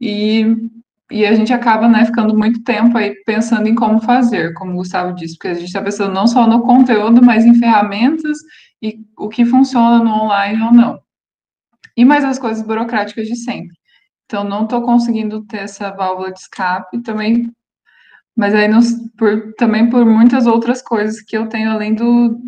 e, 0.00 0.56
e 1.10 1.26
a 1.26 1.34
gente 1.34 1.52
acaba, 1.52 1.86
né, 1.86 2.04
ficando 2.06 2.36
muito 2.36 2.64
tempo 2.64 2.96
aí 2.96 3.14
pensando 3.24 3.68
em 3.68 3.74
como 3.74 4.00
fazer, 4.00 4.54
como 4.54 4.72
o 4.72 4.76
Gustavo 4.76 5.14
disse, 5.14 5.34
porque 5.34 5.48
a 5.48 5.54
gente 5.54 5.66
está 5.66 5.82
pensando 5.82 6.14
não 6.14 6.26
só 6.26 6.46
no 6.46 6.62
conteúdo, 6.62 7.22
mas 7.22 7.44
em 7.44 7.54
ferramentas 7.54 8.38
e 8.82 9.00
o 9.18 9.28
que 9.28 9.44
funciona 9.44 10.02
no 10.02 10.10
online 10.10 10.62
ou 10.62 10.72
não. 10.72 10.98
E 11.96 12.04
mais 12.04 12.24
as 12.24 12.38
coisas 12.38 12.66
burocráticas 12.66 13.28
de 13.28 13.36
sempre. 13.36 13.79
Então, 14.30 14.44
não 14.44 14.62
estou 14.62 14.80
conseguindo 14.82 15.44
ter 15.44 15.56
essa 15.56 15.90
válvula 15.90 16.30
de 16.30 16.38
escape 16.38 17.02
também, 17.02 17.50
mas 18.36 18.54
aí 18.54 18.68
por, 19.18 19.52
também 19.54 19.90
por 19.90 20.06
muitas 20.06 20.46
outras 20.46 20.80
coisas 20.80 21.20
que 21.20 21.36
eu 21.36 21.48
tenho 21.48 21.68
além 21.68 21.94
do, 21.94 22.40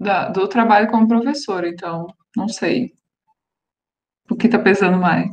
da, 0.00 0.30
do 0.30 0.48
trabalho 0.48 0.88
como 0.88 1.06
professor, 1.06 1.64
então, 1.64 2.08
não 2.36 2.48
sei. 2.48 2.92
O 4.28 4.34
que 4.34 4.46
está 4.46 4.58
pesando 4.58 4.98
mais? 4.98 5.28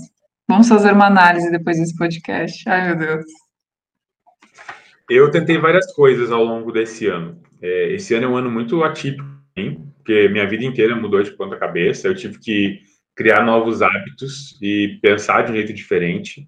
Vamos 0.47 0.69
fazer 0.69 0.93
uma 0.93 1.07
análise 1.07 1.49
depois 1.49 1.79
desse 1.79 1.97
podcast. 1.97 2.69
Ai, 2.69 2.89
meu 2.89 2.97
Deus. 2.99 3.25
Eu 5.09 5.31
tentei 5.31 5.57
várias 5.57 5.91
coisas 5.91 6.31
ao 6.31 6.43
longo 6.43 6.71
desse 6.71 7.07
ano. 7.07 7.41
É, 7.63 7.93
esse 7.93 8.13
ano 8.13 8.25
é 8.25 8.29
um 8.29 8.37
ano 8.37 8.51
muito 8.51 8.83
atípico, 8.83 9.27
hein? 9.57 9.91
porque 9.95 10.29
minha 10.29 10.47
vida 10.47 10.63
inteira 10.63 10.95
mudou 10.95 11.23
de 11.23 11.31
ponta 11.31 11.57
cabeça. 11.57 12.07
Eu 12.07 12.13
tive 12.15 12.37
que 12.37 12.81
criar 13.15 13.43
novos 13.43 13.81
hábitos 13.81 14.57
e 14.61 14.99
pensar 15.01 15.43
de 15.43 15.51
um 15.51 15.55
jeito 15.55 15.73
diferente. 15.73 16.47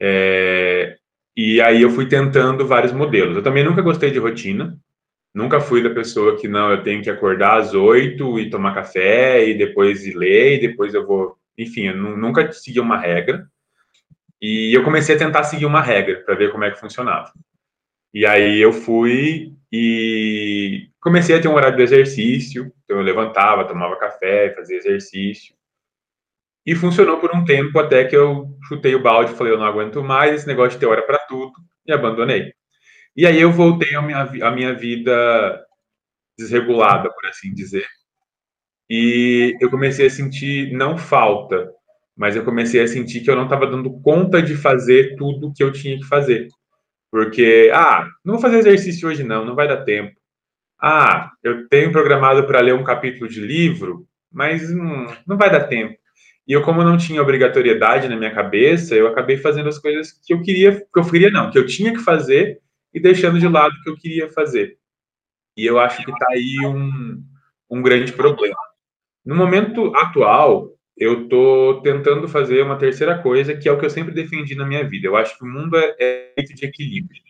É, 0.00 0.96
e 1.36 1.60
aí 1.60 1.82
eu 1.82 1.90
fui 1.90 2.06
tentando 2.06 2.66
vários 2.66 2.92
modelos. 2.92 3.36
Eu 3.36 3.42
também 3.42 3.64
nunca 3.64 3.82
gostei 3.82 4.10
de 4.10 4.18
rotina. 4.18 4.78
Nunca 5.34 5.60
fui 5.60 5.82
da 5.82 5.90
pessoa 5.90 6.38
que 6.38 6.48
não, 6.48 6.70
eu 6.70 6.82
tenho 6.82 7.02
que 7.02 7.10
acordar 7.10 7.58
às 7.58 7.74
oito 7.74 8.40
e 8.40 8.48
tomar 8.48 8.74
café 8.74 9.46
e 9.46 9.56
depois 9.56 10.06
ir 10.06 10.14
ler 10.14 10.56
e 10.56 10.68
depois 10.68 10.94
eu 10.94 11.06
vou. 11.06 11.36
Enfim, 11.58 11.88
eu 11.88 11.96
nunca 11.96 12.50
segui 12.52 12.80
uma 12.80 12.98
regra. 12.98 13.46
E 14.40 14.76
eu 14.76 14.84
comecei 14.84 15.14
a 15.16 15.18
tentar 15.18 15.44
seguir 15.44 15.66
uma 15.66 15.82
regra 15.82 16.22
para 16.24 16.34
ver 16.34 16.52
como 16.52 16.64
é 16.64 16.70
que 16.70 16.80
funcionava. 16.80 17.32
E 18.14 18.24
aí 18.26 18.60
eu 18.60 18.72
fui 18.72 19.52
e 19.72 20.88
comecei 21.00 21.36
a 21.36 21.40
ter 21.40 21.48
um 21.48 21.54
horário 21.54 21.76
de 21.76 21.82
exercício. 21.82 22.72
Então 22.84 22.98
eu 22.98 23.02
levantava, 23.02 23.66
tomava 23.66 23.96
café, 23.96 24.54
fazia 24.54 24.76
exercício. 24.76 25.55
E 26.66 26.74
funcionou 26.74 27.18
por 27.18 27.34
um 27.34 27.44
tempo 27.44 27.78
até 27.78 28.04
que 28.04 28.16
eu 28.16 28.48
chutei 28.66 28.94
o 28.94 29.02
balde 29.02 29.34
falei, 29.34 29.52
eu 29.52 29.58
não 29.58 29.66
aguento 29.66 30.02
mais 30.02 30.34
esse 30.34 30.46
negócio 30.46 30.72
de 30.72 30.78
ter 30.78 30.86
hora 30.86 31.02
para 31.02 31.18
tudo 31.20 31.52
e 31.86 31.92
abandonei. 31.92 32.52
E 33.16 33.26
aí 33.26 33.40
eu 33.40 33.52
voltei 33.52 33.94
à 33.94 34.02
minha, 34.02 34.50
minha 34.50 34.74
vida 34.74 35.64
desregulada, 36.38 37.10
por 37.12 37.26
assim 37.26 37.54
dizer. 37.54 37.86
E 38.90 39.56
eu 39.60 39.70
comecei 39.70 40.06
a 40.06 40.10
sentir 40.10 40.72
não 40.72 40.98
falta, 40.98 41.70
mas 42.16 42.36
eu 42.36 42.44
comecei 42.44 42.82
a 42.82 42.88
sentir 42.88 43.20
que 43.20 43.30
eu 43.30 43.36
não 43.36 43.44
estava 43.44 43.66
dando 43.66 44.00
conta 44.00 44.42
de 44.42 44.56
fazer 44.56 45.16
tudo 45.16 45.52
que 45.54 45.62
eu 45.62 45.72
tinha 45.72 45.96
que 45.96 46.04
fazer. 46.04 46.48
Porque, 47.10 47.70
ah, 47.74 48.06
não 48.24 48.34
vou 48.34 48.42
fazer 48.42 48.58
exercício 48.58 49.08
hoje 49.08 49.22
não, 49.24 49.44
não 49.44 49.54
vai 49.54 49.68
dar 49.68 49.84
tempo. 49.84 50.12
Ah, 50.80 51.30
eu 51.42 51.68
tenho 51.68 51.92
programado 51.92 52.46
para 52.46 52.60
ler 52.60 52.74
um 52.74 52.84
capítulo 52.84 53.28
de 53.28 53.40
livro, 53.40 54.06
mas 54.32 54.70
hum, 54.70 55.06
não 55.26 55.36
vai 55.38 55.50
dar 55.50 55.66
tempo. 55.68 55.96
E 56.46 56.52
eu, 56.52 56.62
como 56.62 56.84
não 56.84 56.96
tinha 56.96 57.20
obrigatoriedade 57.20 58.08
na 58.08 58.16
minha 58.16 58.32
cabeça, 58.32 58.94
eu 58.94 59.08
acabei 59.08 59.36
fazendo 59.36 59.68
as 59.68 59.78
coisas 59.78 60.12
que 60.12 60.32
eu 60.32 60.40
queria, 60.42 60.80
que 60.80 60.98
eu 60.98 61.10
queria 61.10 61.30
não, 61.30 61.50
que 61.50 61.58
eu 61.58 61.66
tinha 61.66 61.92
que 61.92 61.98
fazer 61.98 62.60
e 62.94 63.00
deixando 63.00 63.40
de 63.40 63.48
lado 63.48 63.74
o 63.74 63.82
que 63.82 63.90
eu 63.90 63.96
queria 63.96 64.30
fazer. 64.30 64.78
E 65.56 65.66
eu 65.66 65.78
acho 65.78 66.04
que 66.04 66.10
está 66.10 66.26
aí 66.30 66.56
um, 66.64 67.22
um 67.68 67.82
grande 67.82 68.12
problema. 68.12 68.56
No 69.24 69.34
momento 69.34 69.94
atual, 69.96 70.72
eu 70.96 71.24
estou 71.24 71.82
tentando 71.82 72.28
fazer 72.28 72.62
uma 72.62 72.78
terceira 72.78 73.20
coisa, 73.20 73.56
que 73.56 73.68
é 73.68 73.72
o 73.72 73.78
que 73.78 73.84
eu 73.84 73.90
sempre 73.90 74.14
defendi 74.14 74.54
na 74.54 74.64
minha 74.64 74.88
vida. 74.88 75.08
Eu 75.08 75.16
acho 75.16 75.36
que 75.36 75.44
o 75.44 75.48
mundo 75.48 75.76
é, 75.76 75.96
é 75.98 76.32
feito 76.36 76.54
de 76.54 76.64
equilíbrio. 76.64 77.22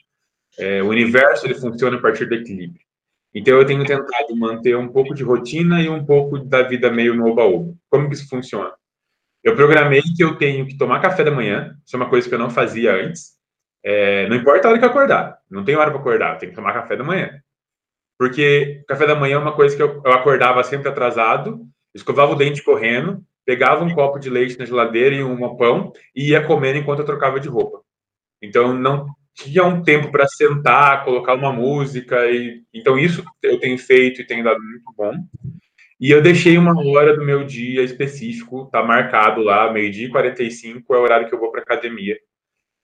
É, 0.59 0.83
o 0.83 0.89
universo 0.89 1.47
ele 1.47 1.55
funciona 1.55 1.97
a 1.97 2.01
partir 2.01 2.27
do 2.27 2.35
equilíbrio. 2.35 2.85
Então 3.35 3.59
eu 3.59 3.67
tenho 3.67 3.85
tentado 3.85 4.35
manter 4.37 4.77
um 4.77 4.89
pouco 4.89 5.15
de 5.15 5.23
rotina 5.23 5.83
e 5.83 5.89
um 5.89 6.05
pouco 6.05 6.39
da 6.39 6.63
vida 6.63 6.91
meio 6.91 7.15
no 7.15 7.27
oba-oba. 7.27 7.75
Como 7.91 8.09
que 8.09 8.15
isso 8.15 8.29
funciona? 8.29 8.73
Eu 9.47 9.55
programei 9.55 10.03
que 10.03 10.25
eu 10.25 10.35
tenho 10.35 10.67
que 10.67 10.77
tomar 10.77 10.99
café 10.99 11.23
da 11.23 11.31
manhã, 11.31 11.79
isso 11.87 11.95
é 11.95 11.99
uma 12.01 12.11
coisa 12.11 12.29
que 12.29 12.35
eu 12.35 12.39
não 12.39 12.51
fazia 12.51 12.93
antes. 12.93 13.37
É, 13.81 14.29
não 14.29 14.35
importa 14.35 14.67
a 14.67 14.71
hora 14.73 14.79
que 14.81 14.85
eu 14.85 14.89
acordar, 14.89 15.39
não 15.49 15.65
tem 15.65 15.77
hora 15.77 15.89
para 15.93 16.01
acordar, 16.01 16.35
eu 16.35 16.39
tenho 16.41 16.51
que 16.51 16.57
tomar 16.57 16.73
café 16.73 16.97
da 16.97 17.05
manhã. 17.05 17.31
Porque 18.19 18.83
café 18.89 19.07
da 19.07 19.15
manhã 19.15 19.37
é 19.37 19.39
uma 19.39 19.55
coisa 19.55 19.77
que 19.77 19.81
eu, 19.81 20.03
eu 20.05 20.13
acordava 20.13 20.65
sempre 20.65 20.89
atrasado, 20.89 21.61
escovava 21.95 22.33
o 22.33 22.35
dente 22.35 22.61
correndo, 22.65 23.23
pegava 23.45 23.85
um 23.85 23.95
copo 23.95 24.19
de 24.19 24.29
leite 24.29 24.59
na 24.59 24.65
geladeira 24.65 25.15
e 25.15 25.23
um 25.23 25.57
pão 25.57 25.93
e 26.13 26.31
ia 26.31 26.45
comendo 26.45 26.79
enquanto 26.79 26.99
eu 26.99 27.07
trocava 27.07 27.39
de 27.39 27.49
roupa. 27.49 27.83
Então 28.43 28.75
não 28.75 29.07
tinha 29.33 29.63
um 29.63 29.81
tempo 29.81 30.11
para 30.11 30.27
sentar, 30.27 31.05
colocar 31.05 31.35
uma 31.35 31.53
música 31.53 32.27
e 32.27 32.65
então 32.75 32.99
isso 32.99 33.23
eu 33.45 33.61
tenho 33.61 33.79
feito 33.79 34.21
e 34.21 34.27
tem 34.27 34.43
dado 34.43 34.59
muito 34.61 34.93
bom. 34.97 35.13
E 35.99 36.11
eu 36.11 36.21
deixei 36.21 36.59
uma 36.59 36.79
hora 36.79 37.17
do 37.17 37.25
meu 37.25 37.45
dia 37.45 37.83
específico, 37.83 38.69
tá 38.71 38.83
marcado 38.83 39.43
lá, 39.43 39.73
meio-dia 39.73 40.07
e 40.07 40.11
45 40.11 40.95
é 40.95 40.99
o 40.99 41.03
horário 41.03 41.29
que 41.29 41.35
eu 41.35 41.39
vou 41.39 41.51
para 41.51 41.63
academia. 41.63 42.19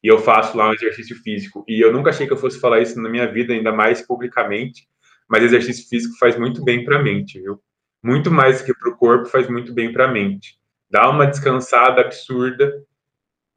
E 0.03 0.09
eu 0.09 0.18
faço 0.18 0.57
lá 0.57 0.70
um 0.70 0.72
exercício 0.72 1.14
físico. 1.22 1.64
E 1.68 1.81
eu 1.81 1.92
nunca 1.92 2.11
achei 2.11 2.27
que 2.27 2.33
eu 2.33 2.38
fosse 2.38 2.59
falar 2.59 2.81
isso 2.81 3.01
na 3.01 3.09
minha 3.09 3.31
vida, 3.31 3.53
ainda 3.53 3.70
mais 3.70 4.01
publicamente, 4.01 4.88
mas 5.29 5.42
exercício 5.42 5.88
físico 5.88 6.16
faz 6.18 6.38
muito 6.38 6.64
bem 6.64 6.85
para 6.85 6.98
a 6.98 7.03
mente, 7.03 7.38
viu? 7.40 7.61
Muito 8.03 8.31
mais 8.31 8.62
que 8.62 8.75
para 8.75 8.90
o 8.90 8.96
corpo, 8.96 9.27
faz 9.27 9.48
muito 9.48 9.72
bem 9.75 9.92
para 9.92 10.07
a 10.07 10.09
mente. 10.09 10.59
Dá 10.90 11.09
uma 11.09 11.27
descansada 11.27 12.01
absurda. 12.01 12.83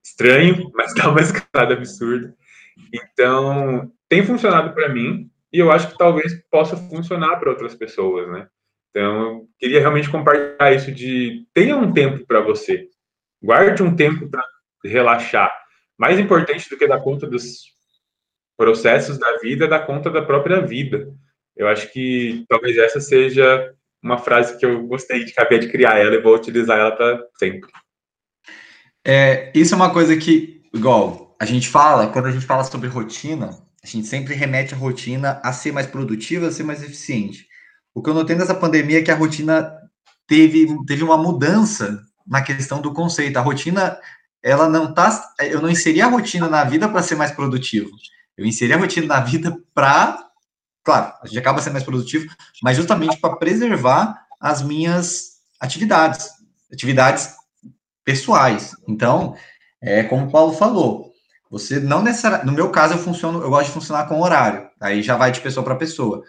Estranho, 0.04 0.70
mas 0.74 0.94
dá 0.96 1.10
uma 1.10 1.22
descansada 1.22 1.74
absurda. 1.74 2.36
Então, 2.94 3.92
tem 4.08 4.24
funcionado 4.24 4.74
para 4.74 4.90
mim 4.90 5.32
e 5.52 5.60
eu 5.60 5.72
acho 5.72 5.90
que 5.90 5.98
talvez 5.98 6.34
possa 6.52 6.76
funcionar 6.76 7.38
para 7.38 7.50
outras 7.50 7.74
pessoas, 7.74 8.30
né? 8.30 8.48
Então, 8.96 9.26
eu 9.26 9.50
queria 9.60 9.82
realmente 9.82 10.10
compartilhar 10.10 10.72
isso 10.72 10.90
de 10.90 11.46
tenha 11.54 11.76
um 11.76 11.92
tempo 11.92 12.26
para 12.26 12.40
você. 12.40 12.88
Guarde 13.44 13.84
um 13.84 13.94
tempo 13.94 14.30
para 14.30 14.42
relaxar. 14.86 15.52
Mais 15.98 16.18
importante 16.18 16.70
do 16.70 16.78
que 16.78 16.88
dar 16.88 17.02
conta 17.02 17.28
dos 17.28 17.74
processos 18.58 19.18
da 19.18 19.38
vida, 19.40 19.66
é 19.66 19.68
dar 19.68 19.86
conta 19.86 20.10
da 20.10 20.22
própria 20.22 20.62
vida. 20.62 21.14
Eu 21.58 21.68
acho 21.68 21.92
que 21.92 22.46
talvez 22.48 22.78
essa 22.78 23.02
seja 23.02 23.74
uma 24.02 24.18
frase 24.18 24.58
que 24.58 24.66
eu 24.66 24.88
gostei 24.88 25.26
de 25.26 25.32
acabei 25.34 25.60
de 25.60 25.68
criar 25.68 25.98
ela 25.98 26.16
e 26.16 26.22
vou 26.22 26.34
utilizar 26.34 26.80
ela 26.80 26.96
para 26.96 27.28
sempre. 27.38 27.70
É, 29.06 29.52
isso 29.54 29.74
é 29.74 29.78
uma 29.78 29.92
coisa 29.92 30.16
que, 30.16 30.64
igual, 30.74 31.36
a 31.38 31.44
gente 31.44 31.68
fala, 31.68 32.08
quando 32.08 32.28
a 32.28 32.32
gente 32.32 32.46
fala 32.46 32.64
sobre 32.64 32.88
rotina, 32.88 33.50
a 33.84 33.88
gente 33.88 34.08
sempre 34.08 34.36
remete 34.36 34.74
a 34.74 34.78
rotina 34.78 35.42
a 35.44 35.52
ser 35.52 35.74
mais 35.74 35.86
produtiva, 35.86 36.48
a 36.48 36.52
ser 36.52 36.64
mais 36.64 36.82
eficiente. 36.82 37.46
O 37.96 38.04
que 38.04 38.10
eu 38.10 38.14
notei 38.14 38.36
nessa 38.36 38.54
pandemia 38.54 39.00
é 39.00 39.02
que 39.02 39.10
a 39.10 39.16
rotina 39.16 39.74
teve, 40.28 40.68
teve 40.86 41.02
uma 41.02 41.18
mudança 41.18 42.04
na 42.28 42.42
questão 42.42 42.82
do 42.82 42.94
conceito. 42.94 43.38
A 43.38 43.42
rotina, 43.42 43.98
ela 44.44 44.68
não 44.68 44.94
tá. 44.94 45.34
Eu 45.40 45.62
não 45.62 45.70
inseri 45.70 46.02
a 46.02 46.08
rotina 46.08 46.50
na 46.50 46.66
vida 46.66 46.90
para 46.90 47.02
ser 47.02 47.16
mais 47.16 47.32
produtivo. 47.32 47.90
Eu 48.38 48.46
inseri 48.46 48.74
a 48.74 48.78
rotina 48.78 49.08
na 49.08 49.22
vida 49.22 49.58
para. 49.74 50.24
Claro, 50.84 51.14
a 51.24 51.26
gente 51.26 51.40
acaba 51.40 51.62
sendo 51.62 51.74
mais 51.74 51.86
produtivo, 51.86 52.28
mas 52.62 52.76
justamente 52.76 53.18
para 53.18 53.38
preservar 53.38 54.26
as 54.40 54.62
minhas 54.62 55.38
atividades, 55.60 56.30
atividades 56.72 57.34
pessoais. 58.04 58.76
Então, 58.88 59.36
é 59.82 60.04
como 60.04 60.28
o 60.28 60.32
Paulo 60.32 60.54
falou, 60.54 61.12
você 61.50 61.80
não 61.80 62.04
necessariamente. 62.04 62.46
No 62.46 62.52
meu 62.52 62.70
caso, 62.72 62.96
eu 62.96 63.00
funciono, 63.00 63.42
eu 63.42 63.50
gosto 63.50 63.68
de 63.68 63.74
funcionar 63.74 64.06
com 64.06 64.22
horário. 64.22 64.70
Aí 64.82 65.02
já 65.02 65.16
vai 65.16 65.32
de 65.32 65.40
pessoa 65.40 65.64
para 65.64 65.76
pessoa. 65.76 66.24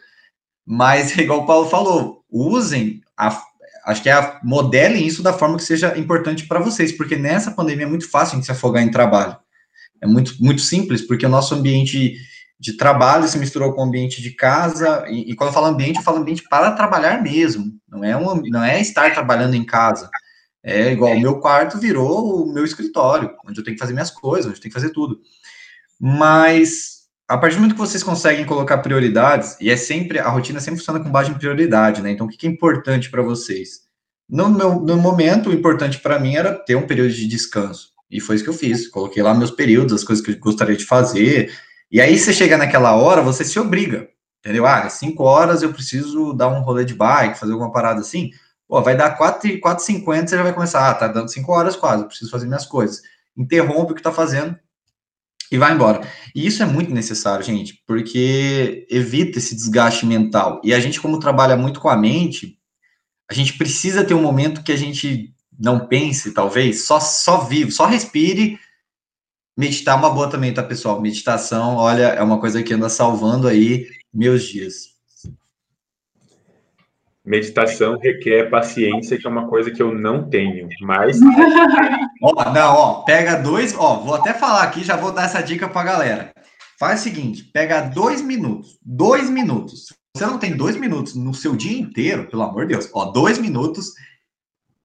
Mas, 0.66 1.14
igual 1.16 1.42
o 1.42 1.46
Paulo 1.46 1.68
falou, 1.68 2.24
usem, 2.30 3.00
a, 3.16 3.40
acho 3.86 4.02
que 4.02 4.08
é 4.08 4.12
a, 4.12 4.40
modelem 4.42 5.06
isso 5.06 5.22
da 5.22 5.32
forma 5.32 5.56
que 5.56 5.62
seja 5.62 5.96
importante 5.96 6.46
para 6.46 6.58
vocês, 6.58 6.90
porque 6.90 7.16
nessa 7.16 7.52
pandemia 7.52 7.86
é 7.86 7.88
muito 7.88 8.10
fácil 8.10 8.32
a 8.32 8.36
gente 8.36 8.46
se 8.46 8.52
afogar 8.52 8.82
em 8.82 8.90
trabalho. 8.90 9.36
É 10.02 10.06
muito, 10.06 10.34
muito 10.42 10.60
simples, 10.60 11.00
porque 11.00 11.24
o 11.24 11.30
nosso 11.30 11.54
ambiente 11.54 12.16
de 12.58 12.76
trabalho 12.76 13.28
se 13.28 13.38
misturou 13.38 13.72
com 13.72 13.82
o 13.82 13.84
ambiente 13.84 14.20
de 14.20 14.30
casa, 14.30 15.04
e, 15.08 15.30
e 15.30 15.34
quando 15.36 15.48
eu 15.48 15.54
falo 15.54 15.66
ambiente, 15.66 15.96
eu 15.96 16.02
falo 16.02 16.18
ambiente 16.18 16.42
para 16.48 16.72
trabalhar 16.72 17.22
mesmo, 17.22 17.72
não 17.88 18.02
é, 18.02 18.16
um, 18.16 18.42
não 18.46 18.64
é 18.64 18.80
estar 18.80 19.12
trabalhando 19.12 19.54
em 19.54 19.64
casa. 19.64 20.10
É 20.62 20.90
igual, 20.90 21.12
o 21.12 21.20
meu 21.20 21.38
quarto 21.38 21.78
virou 21.78 22.42
o 22.42 22.52
meu 22.52 22.64
escritório, 22.64 23.30
onde 23.46 23.60
eu 23.60 23.64
tenho 23.64 23.76
que 23.76 23.80
fazer 23.80 23.92
minhas 23.92 24.10
coisas, 24.10 24.46
onde 24.46 24.58
eu 24.58 24.62
tenho 24.62 24.74
que 24.74 24.80
fazer 24.80 24.92
tudo. 24.92 25.20
Mas 26.00 26.95
a 27.28 27.36
partir 27.36 27.56
do 27.56 27.60
momento 27.60 27.74
que 27.74 27.80
vocês 27.80 28.02
conseguem 28.02 28.44
colocar 28.44 28.78
prioridades, 28.78 29.56
e 29.60 29.70
é 29.70 29.76
sempre, 29.76 30.18
a 30.18 30.28
rotina 30.28 30.60
sempre 30.60 30.78
funciona 30.78 31.00
com 31.00 31.10
base 31.10 31.30
em 31.30 31.34
prioridade, 31.34 32.00
né? 32.00 32.10
Então, 32.10 32.26
o 32.26 32.30
que 32.30 32.46
é 32.46 32.50
importante 32.50 33.10
para 33.10 33.22
vocês? 33.22 33.80
No, 34.28 34.48
meu, 34.48 34.80
no 34.80 34.96
momento, 34.96 35.50
o 35.50 35.52
importante 35.52 35.98
para 35.98 36.18
mim 36.18 36.36
era 36.36 36.52
ter 36.52 36.76
um 36.76 36.86
período 36.86 37.12
de 37.12 37.26
descanso. 37.26 37.90
E 38.10 38.20
foi 38.20 38.36
isso 38.36 38.44
que 38.44 38.50
eu 38.50 38.54
fiz. 38.54 38.88
Coloquei 38.88 39.22
lá 39.22 39.34
meus 39.34 39.50
períodos, 39.50 39.92
as 39.92 40.04
coisas 40.04 40.24
que 40.24 40.32
eu 40.32 40.38
gostaria 40.38 40.76
de 40.76 40.84
fazer. 40.84 41.52
E 41.90 42.00
aí, 42.00 42.16
você 42.16 42.32
chega 42.32 42.56
naquela 42.56 42.94
hora, 42.94 43.22
você 43.22 43.44
se 43.44 43.58
obriga. 43.58 44.08
Entendeu? 44.40 44.64
Ah, 44.64 44.88
cinco 44.88 45.24
horas 45.24 45.62
eu 45.62 45.72
preciso 45.72 46.32
dar 46.32 46.48
um 46.48 46.60
rolê 46.60 46.84
de 46.84 46.94
bike, 46.94 47.38
fazer 47.38 47.52
alguma 47.52 47.72
parada 47.72 48.00
assim. 48.00 48.30
Pô, 48.68 48.80
vai 48.80 48.96
dar 48.96 49.18
4h50, 49.18 50.28
você 50.28 50.36
já 50.36 50.42
vai 50.44 50.52
começar. 50.52 50.88
Ah, 50.88 50.94
tá 50.94 51.08
dando 51.08 51.28
cinco 51.28 51.50
horas 51.52 51.74
quase, 51.74 52.02
eu 52.02 52.08
preciso 52.08 52.30
fazer 52.30 52.46
minhas 52.46 52.64
coisas. 52.64 53.02
Interrompe 53.36 53.92
o 53.92 53.94
que 53.94 54.02
tá 54.02 54.12
fazendo, 54.12 54.56
e 55.50 55.58
vai 55.58 55.72
embora. 55.72 56.06
E 56.34 56.46
isso 56.46 56.62
é 56.62 56.66
muito 56.66 56.92
necessário, 56.92 57.44
gente, 57.44 57.82
porque 57.86 58.86
evita 58.90 59.38
esse 59.38 59.54
desgaste 59.54 60.04
mental. 60.04 60.60
E 60.64 60.74
a 60.74 60.80
gente, 60.80 61.00
como 61.00 61.18
trabalha 61.18 61.56
muito 61.56 61.80
com 61.80 61.88
a 61.88 61.96
mente, 61.96 62.58
a 63.30 63.34
gente 63.34 63.56
precisa 63.56 64.04
ter 64.04 64.14
um 64.14 64.22
momento 64.22 64.62
que 64.62 64.72
a 64.72 64.76
gente 64.76 65.34
não 65.58 65.86
pense, 65.86 66.32
talvez, 66.32 66.84
só, 66.84 67.00
só 67.00 67.44
vive, 67.44 67.70
só 67.70 67.86
respire. 67.86 68.58
Meditar 69.56 69.96
é 69.96 69.98
uma 69.98 70.10
boa 70.10 70.28
também, 70.28 70.52
tá, 70.52 70.62
pessoal? 70.62 71.00
Meditação, 71.00 71.76
olha, 71.76 72.08
é 72.08 72.22
uma 72.22 72.38
coisa 72.38 72.62
que 72.62 72.74
anda 72.74 72.88
salvando 72.88 73.48
aí 73.48 73.86
meus 74.12 74.44
dias. 74.44 74.95
Meditação 77.26 77.98
requer 77.98 78.48
paciência, 78.48 79.18
que 79.18 79.26
é 79.26 79.30
uma 79.30 79.48
coisa 79.48 79.72
que 79.72 79.82
eu 79.82 79.92
não 79.92 80.30
tenho, 80.30 80.68
mas. 80.82 81.18
ó, 82.22 82.52
não, 82.52 82.74
ó, 82.76 83.02
pega 83.02 83.34
dois, 83.34 83.74
ó, 83.76 83.96
vou 83.96 84.14
até 84.14 84.32
falar 84.32 84.62
aqui, 84.62 84.84
já 84.84 84.94
vou 84.96 85.10
dar 85.10 85.24
essa 85.24 85.42
dica 85.42 85.68
pra 85.68 85.82
galera. 85.82 86.32
Faz 86.78 87.00
o 87.00 87.02
seguinte, 87.02 87.42
pega 87.42 87.80
dois 87.80 88.22
minutos, 88.22 88.78
dois 88.80 89.28
minutos. 89.28 89.92
Você 90.16 90.24
não 90.24 90.38
tem 90.38 90.56
dois 90.56 90.76
minutos 90.76 91.16
no 91.16 91.34
seu 91.34 91.56
dia 91.56 91.76
inteiro, 91.76 92.28
pelo 92.30 92.44
amor 92.44 92.64
de 92.64 92.74
Deus, 92.74 92.88
ó, 92.94 93.06
dois 93.06 93.38
minutos, 93.38 93.92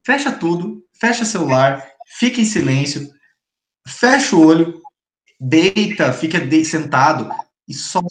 fecha 0.04 0.32
tudo, 0.32 0.84
fecha 1.00 1.24
celular, 1.24 1.86
fica 2.18 2.42
em 2.42 2.46
silêncio, 2.46 3.08
fecha 3.88 4.36
o 4.36 4.48
olho, 4.48 4.82
deita, 5.40 6.12
fica 6.12 6.40
sentado 6.66 7.30
e 7.68 7.74
só, 7.76 8.02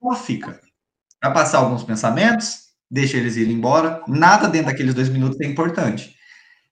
só 0.00 0.14
fica. 0.14 0.60
Vai 1.20 1.34
passar 1.34 1.58
alguns 1.58 1.82
pensamentos, 1.82 2.65
deixa 2.90 3.16
eles 3.16 3.36
irem 3.36 3.54
embora. 3.54 4.02
Nada 4.08 4.48
dentro 4.48 4.68
daqueles 4.68 4.94
dois 4.94 5.08
minutos 5.08 5.40
é 5.40 5.46
importante. 5.46 6.14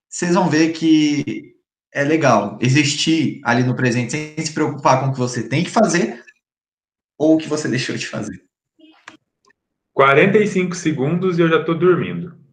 Vocês 0.08 0.34
vão 0.34 0.48
ver 0.48 0.72
que 0.72 1.54
é 1.92 2.04
legal 2.04 2.58
existir 2.60 3.40
ali 3.44 3.62
no 3.62 3.76
presente 3.76 4.12
sem 4.12 4.36
se 4.38 4.52
preocupar 4.52 5.00
com 5.00 5.08
o 5.08 5.12
que 5.12 5.18
você 5.18 5.48
tem 5.48 5.64
que 5.64 5.70
fazer 5.70 6.22
ou 7.16 7.34
o 7.34 7.38
que 7.38 7.48
você 7.48 7.68
deixou 7.68 7.96
de 7.96 8.06
fazer. 8.06 8.42
45 9.92 10.74
segundos 10.74 11.38
e 11.38 11.42
eu 11.42 11.48
já 11.48 11.60
estou 11.60 11.76
dormindo. 11.76 12.43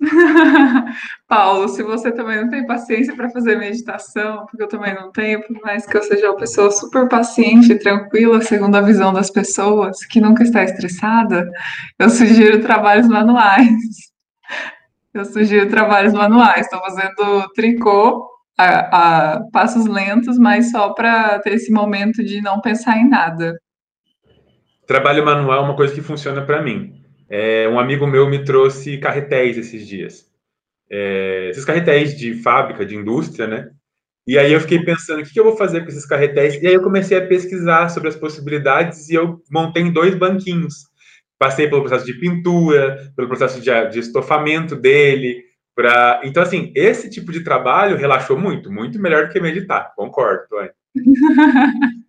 Paulo, 1.28 1.68
se 1.68 1.82
você 1.82 2.10
também 2.10 2.40
não 2.40 2.48
tem 2.48 2.66
paciência 2.66 3.14
para 3.14 3.28
fazer 3.30 3.58
meditação, 3.58 4.46
porque 4.46 4.62
eu 4.62 4.68
também 4.68 4.94
não 4.94 5.12
tenho, 5.12 5.42
por 5.42 5.60
mais 5.60 5.86
que 5.86 5.96
eu 5.96 6.02
seja 6.02 6.30
uma 6.30 6.36
pessoa 6.36 6.70
super 6.70 7.08
paciente 7.08 7.72
e 7.72 7.78
tranquila, 7.78 8.40
segundo 8.40 8.76
a 8.76 8.80
visão 8.80 9.12
das 9.12 9.30
pessoas, 9.30 10.04
que 10.06 10.20
nunca 10.20 10.42
está 10.42 10.64
estressada, 10.64 11.50
eu 11.98 12.08
sugiro 12.08 12.62
trabalhos 12.62 13.06
manuais. 13.08 13.68
Eu 15.12 15.24
sugiro 15.24 15.68
trabalhos 15.68 16.12
manuais. 16.12 16.66
Estou 16.66 16.78
fazendo 16.78 17.48
tricô 17.56 18.30
a, 18.56 19.32
a 19.34 19.40
passos 19.50 19.86
lentos, 19.86 20.38
mas 20.38 20.70
só 20.70 20.90
para 20.90 21.40
ter 21.40 21.54
esse 21.54 21.72
momento 21.72 22.22
de 22.22 22.40
não 22.40 22.60
pensar 22.60 22.96
em 22.96 23.08
nada. 23.08 23.58
Trabalho 24.86 25.24
manual 25.24 25.58
é 25.58 25.62
uma 25.62 25.74
coisa 25.74 25.92
que 25.92 26.00
funciona 26.00 26.42
para 26.42 26.62
mim. 26.62 26.99
É, 27.30 27.68
um 27.68 27.78
amigo 27.78 28.06
meu 28.08 28.28
me 28.28 28.44
trouxe 28.44 28.98
carretéis 28.98 29.56
esses 29.56 29.86
dias. 29.86 30.28
É, 30.90 31.48
esses 31.50 31.64
carretéis 31.64 32.18
de 32.18 32.34
fábrica, 32.34 32.84
de 32.84 32.96
indústria, 32.96 33.46
né? 33.46 33.70
E 34.26 34.36
aí 34.36 34.52
eu 34.52 34.60
fiquei 34.60 34.80
pensando, 34.84 35.22
o 35.22 35.24
que 35.24 35.38
eu 35.38 35.44
vou 35.44 35.56
fazer 35.56 35.82
com 35.82 35.88
esses 35.88 36.04
carretéis? 36.04 36.60
E 36.60 36.66
aí 36.66 36.74
eu 36.74 36.82
comecei 36.82 37.16
a 37.16 37.26
pesquisar 37.26 37.88
sobre 37.88 38.08
as 38.08 38.16
possibilidades 38.16 39.08
e 39.08 39.14
eu 39.14 39.40
montei 39.50 39.88
dois 39.90 40.14
banquinhos. 40.14 40.74
Passei 41.38 41.68
pelo 41.68 41.82
processo 41.82 42.04
de 42.04 42.14
pintura, 42.14 43.12
pelo 43.16 43.28
processo 43.28 43.60
de, 43.60 43.70
de 43.88 44.00
estofamento 44.00 44.74
dele. 44.76 45.42
Pra... 45.74 46.20
Então, 46.24 46.42
assim, 46.42 46.72
esse 46.74 47.08
tipo 47.08 47.32
de 47.32 47.42
trabalho 47.42 47.96
relaxou 47.96 48.38
muito, 48.38 48.70
muito 48.70 49.00
melhor 49.00 49.26
do 49.26 49.32
que 49.32 49.40
meditar. 49.40 49.92
Concordo. 49.96 50.46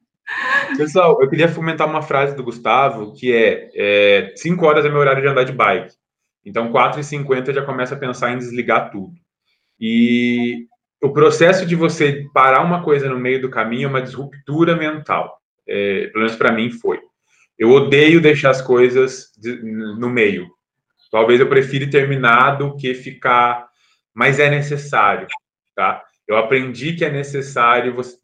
Pessoal, 0.78 1.22
eu 1.22 1.30
queria 1.30 1.48
fomentar 1.48 1.88
uma 1.88 2.02
frase 2.02 2.36
do 2.36 2.44
Gustavo, 2.44 3.14
que 3.14 3.34
é, 3.34 4.34
5 4.36 4.64
é, 4.64 4.68
horas 4.68 4.86
é 4.86 4.90
meu 4.90 5.00
horário 5.00 5.22
de 5.22 5.28
andar 5.28 5.44
de 5.44 5.52
bike. 5.52 5.94
Então, 6.46 6.72
4h50 6.72 7.54
já 7.54 7.64
começa 7.64 7.96
a 7.96 8.00
pensar 8.00 8.32
em 8.32 8.38
desligar 8.38 8.92
tudo. 8.92 9.14
E 9.80 10.66
o 11.02 11.12
processo 11.12 11.66
de 11.66 11.76
você 11.76 12.28
parar 12.34 12.64
uma 12.64 12.84
coisa 12.84 13.10
no 13.10 13.20
meio 13.20 13.42
do 13.42 13.50
caminho 13.50 13.86
é 13.86 13.90
uma 13.90 14.02
disruptura 14.02 14.76
mental. 14.76 15.40
É, 15.68 16.08
pelo 16.08 16.24
menos 16.24 16.36
para 16.36 16.52
mim 16.52 16.72
foi. 16.72 17.00
Eu 17.58 17.70
odeio 17.70 18.22
deixar 18.22 18.50
as 18.52 18.62
coisas 18.62 19.32
de, 19.38 19.56
no 19.62 20.10
meio. 20.10 20.48
Talvez 21.12 21.40
eu 21.40 21.50
prefira 21.50 21.90
terminar 21.90 22.52
do 22.52 22.76
que 22.76 22.94
ficar, 22.94 23.68
mas 24.14 24.40
é 24.40 24.50
necessário, 24.50 25.28
tá? 25.76 26.04
Eu 26.28 26.38
aprendi 26.38 26.94
que 26.94 27.04
é 27.04 27.12
necessário, 27.12 27.94
você, 27.94 28.18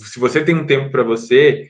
se 0.00 0.18
você 0.18 0.44
tem 0.44 0.54
um 0.54 0.66
tempo 0.66 0.90
para 0.90 1.02
você, 1.02 1.68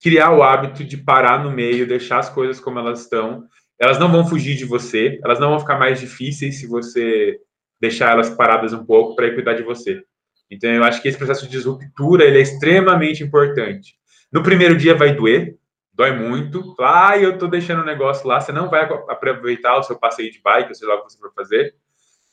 criar 0.00 0.32
o 0.32 0.42
hábito 0.42 0.84
de 0.84 0.96
parar 0.96 1.42
no 1.42 1.50
meio, 1.50 1.86
deixar 1.86 2.18
as 2.18 2.28
coisas 2.28 2.60
como 2.60 2.78
elas 2.78 3.02
estão. 3.02 3.46
Elas 3.78 3.98
não 3.98 4.10
vão 4.10 4.26
fugir 4.26 4.56
de 4.56 4.64
você, 4.64 5.18
elas 5.24 5.40
não 5.40 5.50
vão 5.50 5.60
ficar 5.60 5.78
mais 5.78 5.98
difíceis 5.98 6.60
se 6.60 6.66
você 6.66 7.38
deixar 7.80 8.12
elas 8.12 8.30
paradas 8.30 8.72
um 8.72 8.84
pouco 8.84 9.16
para 9.16 9.32
cuidar 9.32 9.54
de 9.54 9.62
você. 9.62 10.02
Então, 10.50 10.70
eu 10.70 10.84
acho 10.84 11.00
que 11.00 11.08
esse 11.08 11.18
processo 11.18 11.46
de 11.46 11.52
disruptura 11.52 12.24
ele 12.24 12.38
é 12.38 12.42
extremamente 12.42 13.24
importante. 13.24 13.96
No 14.30 14.42
primeiro 14.42 14.76
dia 14.76 14.94
vai 14.94 15.14
doer, 15.14 15.56
dói 15.92 16.12
muito. 16.12 16.74
Ah, 16.80 17.18
eu 17.18 17.32
estou 17.32 17.48
deixando 17.48 17.82
o 17.82 17.86
negócio 17.86 18.26
lá, 18.26 18.40
você 18.40 18.52
não 18.52 18.68
vai 18.68 18.84
aproveitar 19.08 19.78
o 19.78 19.82
seu 19.82 19.98
passeio 19.98 20.30
de 20.30 20.40
bike, 20.40 20.68
ou 20.68 20.74
sei 20.74 20.86
lá 20.86 20.96
o 20.96 20.98
que 21.04 21.12
você 21.12 21.18
for 21.18 21.32
fazer. 21.34 21.74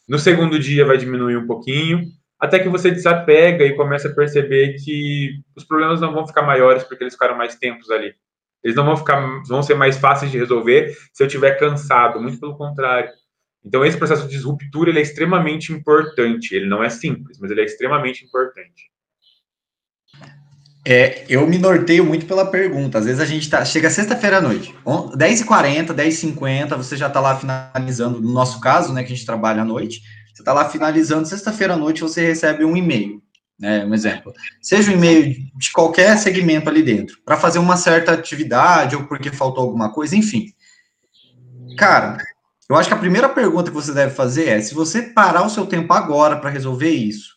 No 0.08 0.20
segundo 0.20 0.60
dia 0.60 0.86
vai 0.86 0.98
diminuir 0.98 1.38
um 1.38 1.48
pouquinho 1.48 2.02
até 2.40 2.60
que 2.60 2.70
você 2.70 2.90
desapega 2.90 3.66
e 3.66 3.76
começa 3.76 4.08
a 4.08 4.14
perceber 4.14 4.76
que 4.84 5.42
os 5.56 5.66
problemas 5.66 6.00
não 6.00 6.14
vão 6.14 6.26
ficar 6.26 6.42
maiores 6.42 6.84
porque 6.84 7.04
eles 7.04 7.14
ficaram 7.14 7.36
mais 7.36 7.56
tempos 7.56 7.92
ali. 7.92 8.14
Eles 8.64 8.76
não 8.76 8.86
vão 8.86 8.98
ficar, 8.98 9.20
vão 9.48 9.62
ser 9.62 9.76
mais 9.76 9.98
fáceis 9.98 10.32
de 10.32 10.38
resolver 10.38 10.96
se 11.14 11.24
eu 11.24 11.28
tiver 11.28 11.60
cansado, 11.60 12.22
muito 12.22 12.40
pelo 12.40 12.58
contrário. 12.58 13.10
Então 13.64 13.86
esse 13.86 13.98
processo 13.98 14.24
de 14.24 14.30
disruptura 14.30 14.90
ele 14.90 15.00
é 15.00 15.02
extremamente 15.02 15.74
importante. 15.74 16.56
Ele 16.56 16.68
não 16.68 16.82
é 16.82 16.90
simples, 16.90 17.38
mas 17.40 17.52
ele 17.52 17.62
é 17.62 17.66
extremamente 17.66 18.24
importante. 18.24 18.90
É, 20.86 21.26
eu 21.30 21.46
me 21.46 21.58
norteio 21.58 22.06
muito 22.06 22.26
pela 22.26 22.50
pergunta. 22.50 22.98
Às 22.98 23.06
vezes 23.06 23.20
a 23.20 23.26
gente 23.26 23.50
tá, 23.50 23.64
chega 23.66 23.90
sexta-feira 23.90 24.38
à 24.38 24.42
noite, 24.42 24.74
10h40, 24.86 25.88
10h50, 25.88 26.78
você 26.78 26.96
já 26.96 27.08
está 27.08 27.20
lá 27.20 27.38
finalizando, 27.38 28.22
no 28.22 28.32
nosso 28.32 28.62
caso, 28.62 28.94
né, 28.94 29.04
que 29.04 29.12
a 29.12 29.16
gente 29.16 29.26
trabalha 29.26 29.62
à 29.62 29.66
noite, 29.66 30.02
você 30.40 30.42
está 30.42 30.54
lá 30.54 30.70
finalizando, 30.70 31.28
sexta-feira 31.28 31.74
à 31.74 31.78
noite 31.78 32.02
você 32.02 32.26
recebe 32.26 32.64
um 32.64 32.78
e-mail, 32.78 33.22
né? 33.60 33.86
Um 33.86 33.94
exemplo. 33.94 34.34
Seja 34.62 34.90
um 34.90 34.94
e-mail 34.94 35.36
de 35.58 35.72
qualquer 35.74 36.18
segmento 36.18 36.70
ali 36.70 36.82
dentro, 36.82 37.20
para 37.26 37.36
fazer 37.36 37.60
uma 37.60 37.76
certa 37.76 38.14
atividade 38.14 38.96
ou 38.96 39.04
porque 39.04 39.32
faltou 39.32 39.66
alguma 39.66 39.92
coisa, 39.92 40.16
enfim. 40.16 40.54
Cara, 41.78 42.18
eu 42.70 42.78
acho 42.78 42.88
que 42.88 42.96
a 42.96 43.00
primeira 43.00 43.28
pergunta 43.28 43.70
que 43.70 43.76
você 43.76 43.94
deve 43.94 44.16
fazer 44.16 44.48
é: 44.48 44.62
se 44.62 44.74
você 44.74 45.02
parar 45.02 45.46
o 45.46 45.50
seu 45.50 45.66
tempo 45.66 45.92
agora 45.92 46.38
para 46.38 46.50
resolver 46.50 46.92
isso, 46.92 47.36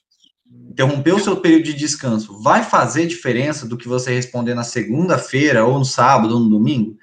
interromper 0.71 1.13
o 1.13 1.21
seu 1.21 1.37
período 1.39 1.65
de 1.65 1.75
descanso, 1.75 2.41
vai 2.41 2.63
fazer 2.63 3.07
diferença 3.07 3.67
do 3.67 3.77
que 3.77 3.89
você 3.89 4.15
responder 4.15 4.55
na 4.55 4.63
segunda-feira, 4.63 5.65
ou 5.65 5.77
no 5.77 5.85
sábado, 5.85 6.35
ou 6.35 6.41
no 6.41 6.51
domingo? 6.51 6.97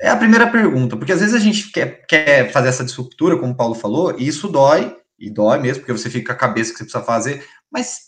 É 0.00 0.08
a 0.08 0.16
primeira 0.16 0.48
pergunta, 0.48 0.96
porque 0.96 1.12
às 1.12 1.20
vezes 1.20 1.34
a 1.34 1.40
gente 1.40 1.72
quer, 1.72 2.06
quer 2.06 2.52
fazer 2.52 2.68
essa 2.68 2.84
disruptura, 2.84 3.36
como 3.36 3.52
o 3.52 3.56
Paulo 3.56 3.74
falou, 3.74 4.14
e 4.18 4.26
isso 4.26 4.48
dói, 4.48 4.96
e 5.18 5.28
dói 5.28 5.58
mesmo, 5.58 5.80
porque 5.80 5.92
você 5.92 6.08
fica 6.08 6.28
com 6.28 6.32
a 6.32 6.48
cabeça 6.48 6.70
que 6.70 6.78
você 6.78 6.84
precisa 6.84 7.04
fazer, 7.04 7.44
mas, 7.70 7.98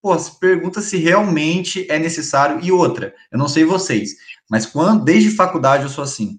pô, 0.00 0.16
se 0.16 0.38
pergunta 0.38 0.80
se 0.80 0.96
realmente 0.96 1.86
é 1.90 1.98
necessário. 1.98 2.60
E 2.62 2.70
outra, 2.70 3.12
eu 3.30 3.38
não 3.38 3.48
sei 3.48 3.64
vocês, 3.64 4.12
mas 4.48 4.66
quando, 4.66 5.04
desde 5.04 5.30
faculdade 5.30 5.82
eu 5.82 5.88
sou 5.88 6.04
assim. 6.04 6.38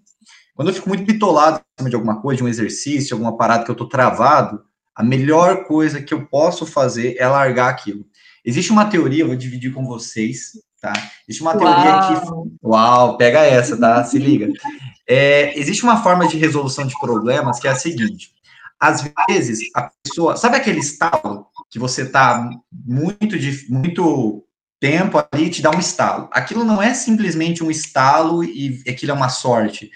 Quando 0.56 0.70
eu 0.70 0.74
fico 0.74 0.88
muito 0.88 1.04
cima 1.04 1.90
de 1.90 1.96
alguma 1.96 2.22
coisa, 2.22 2.38
de 2.38 2.44
um 2.44 2.48
exercício, 2.48 3.08
de 3.08 3.14
alguma 3.14 3.36
parada 3.36 3.66
que 3.66 3.72
eu 3.72 3.76
tô 3.76 3.88
travado, 3.88 4.64
a 4.96 5.04
melhor 5.04 5.66
coisa 5.66 6.02
que 6.02 6.14
eu 6.14 6.28
posso 6.28 6.66
fazer 6.66 7.16
é 7.18 7.28
largar 7.28 7.70
aquilo. 7.70 8.06
Existe 8.46 8.72
uma 8.72 8.86
teoria, 8.86 9.24
eu 9.24 9.28
vou 9.28 9.36
dividir 9.36 9.74
com 9.74 9.86
vocês, 9.86 10.52
tá? 10.80 10.94
Existe 11.28 11.42
uma 11.42 11.58
teoria 11.58 11.96
Uau. 11.96 12.44
que. 12.44 12.68
Uau, 12.68 13.18
pega 13.18 13.40
essa, 13.40 13.76
tá? 13.78 14.04
Se 14.04 14.20
liga. 14.20 14.48
É, 15.08 15.58
existe 15.60 15.84
uma 15.84 16.02
forma 16.02 16.28
de 16.28 16.38
resolução 16.38 16.86
de 16.86 16.98
problemas 17.00 17.60
que 17.60 17.68
é 17.68 17.72
a 17.72 17.76
seguinte: 17.76 18.32
às 18.80 19.04
vezes 19.30 19.60
a 19.76 19.90
pessoa, 20.04 20.38
sabe 20.38 20.58
aquele 20.58 20.80
estalo 20.80 21.48
que 21.70 21.80
você 21.80 22.06
tá 22.06 22.50
muito 22.72 23.36
muito 23.70 24.46
tempo 24.80 25.24
ali 25.32 25.50
te 25.50 25.62
dá 25.62 25.72
um 25.72 25.80
estalo. 25.80 26.28
Aquilo 26.32 26.66
não 26.66 26.82
é 26.82 26.94
simplesmente 26.94 27.64
um 27.64 27.72
estalo 27.72 28.44
e 28.44 28.84
aquilo 28.88 29.14
é 29.14 29.16
uma 29.16 29.30
sorte. 29.30 29.90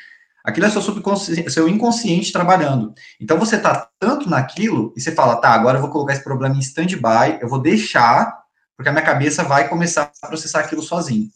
Aquilo 0.46 0.65
é 0.65 0.70
seu 0.70 0.82
subconsciente, 0.82 1.52
seu 1.52 1.67
inconsciente 1.67 2.32
trabalhando. 2.32 2.93
Então 3.20 3.38
você 3.38 3.58
tá 3.58 3.89
tanto 4.00 4.30
naquilo 4.30 4.93
e 4.96 5.02
você 5.02 5.12
fala, 5.12 5.36
tá, 5.41 5.50
agora 5.50 5.78
eu 5.78 5.82
vou 5.82 5.91
colocar 5.91 6.13
esse 6.13 6.24
problema 6.24 6.56
em 6.56 6.60
stand-by, 6.60 7.39
eu 7.41 7.50
vou 7.50 7.60
deixar, 7.60 8.34
porque 8.78 8.88
a 8.88 8.93
minha 8.93 9.04
cabeça 9.04 9.43
vai 9.43 9.67
começar 9.67 10.10
a 10.22 10.28
processar 10.28 10.62
aquilo 10.62 10.82
sozinho. 10.82 11.28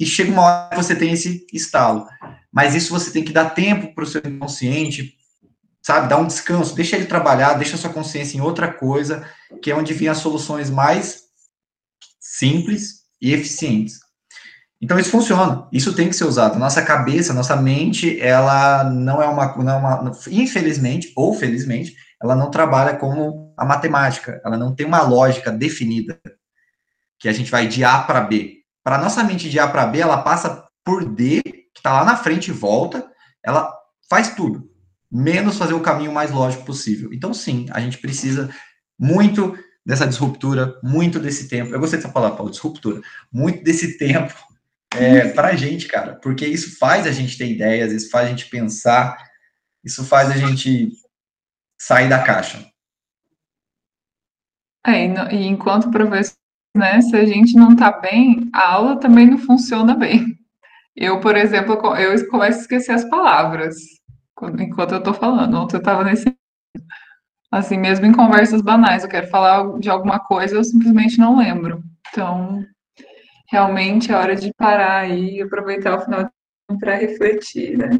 E 0.00 0.04
chega 0.04 0.32
uma 0.32 0.42
hora 0.42 0.70
que 0.70 0.76
você 0.82 0.96
tem 0.96 1.12
esse 1.12 1.46
estalo. 1.52 2.08
Mas 2.52 2.74
isso 2.74 2.90
você 2.90 3.10
tem 3.10 3.24
que 3.24 3.32
dar 3.32 3.50
tempo 3.50 3.94
para 3.94 4.04
o 4.04 4.06
seu 4.06 4.20
inconsciente, 4.24 5.14
sabe? 5.82 6.08
Dar 6.08 6.18
um 6.18 6.26
descanso, 6.26 6.74
deixa 6.74 6.96
ele 6.96 7.06
trabalhar, 7.06 7.54
deixa 7.54 7.76
a 7.76 7.78
sua 7.78 7.92
consciência 7.92 8.36
em 8.36 8.40
outra 8.40 8.72
coisa, 8.72 9.26
que 9.62 9.70
é 9.70 9.74
onde 9.74 9.94
vêm 9.94 10.08
as 10.08 10.18
soluções 10.18 10.68
mais 10.68 11.22
simples 12.18 13.00
e 13.20 13.32
eficientes. 13.32 14.00
Então 14.82 14.98
isso 14.98 15.10
funciona, 15.10 15.68
isso 15.70 15.94
tem 15.94 16.08
que 16.08 16.16
ser 16.16 16.24
usado. 16.24 16.58
Nossa 16.58 16.82
cabeça, 16.82 17.34
nossa 17.34 17.54
mente, 17.54 18.18
ela 18.18 18.84
não 18.84 19.22
é 19.22 19.26
uma, 19.26 19.56
não 19.56 19.72
é 19.72 19.76
uma, 19.76 20.12
infelizmente 20.30 21.12
ou 21.14 21.34
felizmente, 21.34 21.94
ela 22.22 22.34
não 22.34 22.50
trabalha 22.50 22.96
como 22.96 23.54
a 23.58 23.64
matemática, 23.64 24.40
ela 24.44 24.56
não 24.56 24.74
tem 24.74 24.86
uma 24.86 25.02
lógica 25.02 25.52
definida 25.52 26.18
que 27.18 27.28
a 27.28 27.32
gente 27.32 27.50
vai 27.50 27.68
de 27.68 27.84
A 27.84 27.98
para 28.00 28.22
B. 28.22 28.60
Para 28.82 28.96
nossa 28.96 29.22
mente 29.22 29.50
de 29.50 29.58
A 29.58 29.68
para 29.68 29.86
B, 29.86 30.00
ela 30.00 30.22
passa 30.22 30.64
por 30.82 31.04
D 31.04 31.42
que 31.74 31.80
está 31.80 31.92
lá 31.92 32.04
na 32.04 32.16
frente 32.16 32.48
e 32.48 32.54
volta, 32.54 33.10
ela 33.42 33.72
faz 34.08 34.34
tudo. 34.34 34.68
menos 35.12 35.58
fazer 35.58 35.74
o 35.74 35.80
caminho 35.80 36.12
mais 36.12 36.30
lógico 36.30 36.64
possível. 36.64 37.12
Então, 37.12 37.34
sim, 37.34 37.66
a 37.72 37.80
gente 37.80 37.98
precisa 37.98 38.48
muito 38.98 39.58
dessa 39.84 40.06
disruptura, 40.06 40.78
muito 40.84 41.18
desse 41.18 41.48
tempo. 41.48 41.74
Eu 41.74 41.80
gostei 41.80 41.98
dessa 41.98 42.12
palavra, 42.12 42.36
Paulo, 42.36 42.52
disruptura. 42.52 43.00
Muito 43.32 43.64
desse 43.64 43.98
tempo 43.98 44.34
é, 44.94 45.28
para 45.28 45.48
a 45.48 45.56
gente, 45.56 45.86
cara, 45.86 46.14
porque 46.16 46.46
isso 46.46 46.78
faz 46.78 47.06
a 47.06 47.12
gente 47.12 47.38
ter 47.38 47.50
ideias, 47.50 47.92
isso 47.92 48.10
faz 48.10 48.26
a 48.26 48.30
gente 48.30 48.46
pensar, 48.46 49.16
isso 49.84 50.04
faz 50.04 50.30
a 50.30 50.36
gente 50.36 50.92
sair 51.80 52.08
da 52.08 52.22
caixa. 52.22 52.64
É, 54.86 55.06
e, 55.06 55.34
e 55.34 55.46
enquanto 55.46 55.90
professor, 55.90 56.36
né, 56.76 57.00
se 57.00 57.16
a 57.16 57.24
gente 57.24 57.54
não 57.54 57.72
está 57.72 57.90
bem, 57.92 58.48
a 58.52 58.72
aula 58.72 58.98
também 58.98 59.26
não 59.28 59.38
funciona 59.38 59.94
bem. 59.94 60.39
Eu, 60.96 61.20
por 61.20 61.36
exemplo, 61.36 61.74
eu 61.96 62.28
começo 62.28 62.58
a 62.58 62.62
esquecer 62.62 62.92
as 62.92 63.04
palavras 63.04 63.76
enquanto 64.58 64.92
eu 64.92 64.98
estou 64.98 65.14
falando. 65.14 65.56
Ontem 65.56 65.76
eu 65.76 65.80
estava 65.80 66.04
nesse. 66.04 66.34
Assim, 67.52 67.76
mesmo 67.76 68.06
em 68.06 68.12
conversas 68.12 68.62
banais, 68.62 69.02
eu 69.02 69.08
quero 69.08 69.26
falar 69.26 69.78
de 69.78 69.90
alguma 69.90 70.20
coisa, 70.20 70.54
eu 70.54 70.62
simplesmente 70.62 71.18
não 71.18 71.38
lembro. 71.38 71.82
Então, 72.08 72.64
realmente 73.50 74.12
é 74.12 74.16
hora 74.16 74.36
de 74.36 74.52
parar 74.56 75.00
aí 75.00 75.36
e 75.36 75.42
aproveitar 75.42 75.98
o 75.98 76.04
final 76.04 76.30
para 76.78 76.94
refletir, 76.94 77.76
né? 77.76 77.90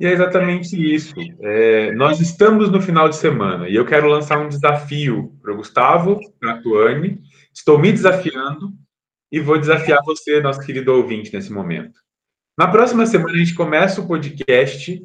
E 0.00 0.06
é 0.06 0.10
exatamente 0.10 0.74
isso. 0.74 1.14
É, 1.40 1.92
nós 1.92 2.20
estamos 2.20 2.68
no 2.70 2.82
final 2.82 3.08
de 3.08 3.14
semana 3.14 3.68
e 3.68 3.76
eu 3.76 3.86
quero 3.86 4.08
lançar 4.08 4.40
um 4.40 4.48
desafio 4.48 5.32
para 5.40 5.52
o 5.52 5.56
Gustavo, 5.56 6.18
para 6.40 6.54
a 6.54 6.60
Tuane. 6.60 7.22
Estou 7.52 7.78
me 7.78 7.92
desafiando 7.92 8.72
e 9.34 9.40
vou 9.40 9.58
desafiar 9.58 9.98
você, 10.04 10.40
nosso 10.40 10.60
querido 10.60 10.94
ouvinte, 10.94 11.34
nesse 11.34 11.52
momento. 11.52 11.98
Na 12.56 12.68
próxima 12.68 13.04
semana, 13.04 13.34
a 13.34 13.36
gente 13.36 13.52
começa 13.52 14.00
o 14.00 14.06
podcast 14.06 15.02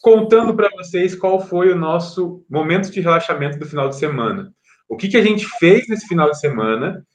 contando 0.00 0.56
para 0.56 0.70
vocês 0.70 1.14
qual 1.14 1.38
foi 1.38 1.70
o 1.70 1.76
nosso 1.76 2.42
momento 2.48 2.90
de 2.90 3.02
relaxamento 3.02 3.58
do 3.58 3.66
final 3.66 3.90
de 3.90 3.98
semana. 3.98 4.50
O 4.88 4.96
que, 4.96 5.08
que 5.08 5.16
a 5.18 5.22
gente 5.22 5.46
fez 5.58 5.86
nesse 5.88 6.08
final 6.08 6.30
de 6.30 6.40
semana, 6.40 7.06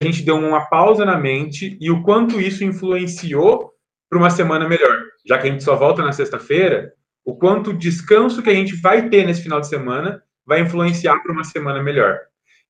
a 0.00 0.06
gente 0.06 0.22
deu 0.22 0.36
uma 0.36 0.64
pausa 0.64 1.04
na 1.04 1.18
mente 1.18 1.76
e 1.78 1.90
o 1.90 2.02
quanto 2.02 2.40
isso 2.40 2.64
influenciou 2.64 3.70
para 4.08 4.18
uma 4.18 4.30
semana 4.30 4.66
melhor. 4.66 4.98
Já 5.26 5.36
que 5.36 5.46
a 5.46 5.50
gente 5.50 5.62
só 5.62 5.76
volta 5.76 6.00
na 6.00 6.12
sexta-feira, 6.12 6.90
o 7.22 7.36
quanto 7.36 7.68
o 7.68 7.76
descanso 7.76 8.42
que 8.42 8.48
a 8.48 8.54
gente 8.54 8.74
vai 8.76 9.10
ter 9.10 9.26
nesse 9.26 9.42
final 9.42 9.60
de 9.60 9.68
semana 9.68 10.22
vai 10.46 10.62
influenciar 10.62 11.22
para 11.22 11.32
uma 11.32 11.44
semana 11.44 11.82
melhor. 11.82 12.18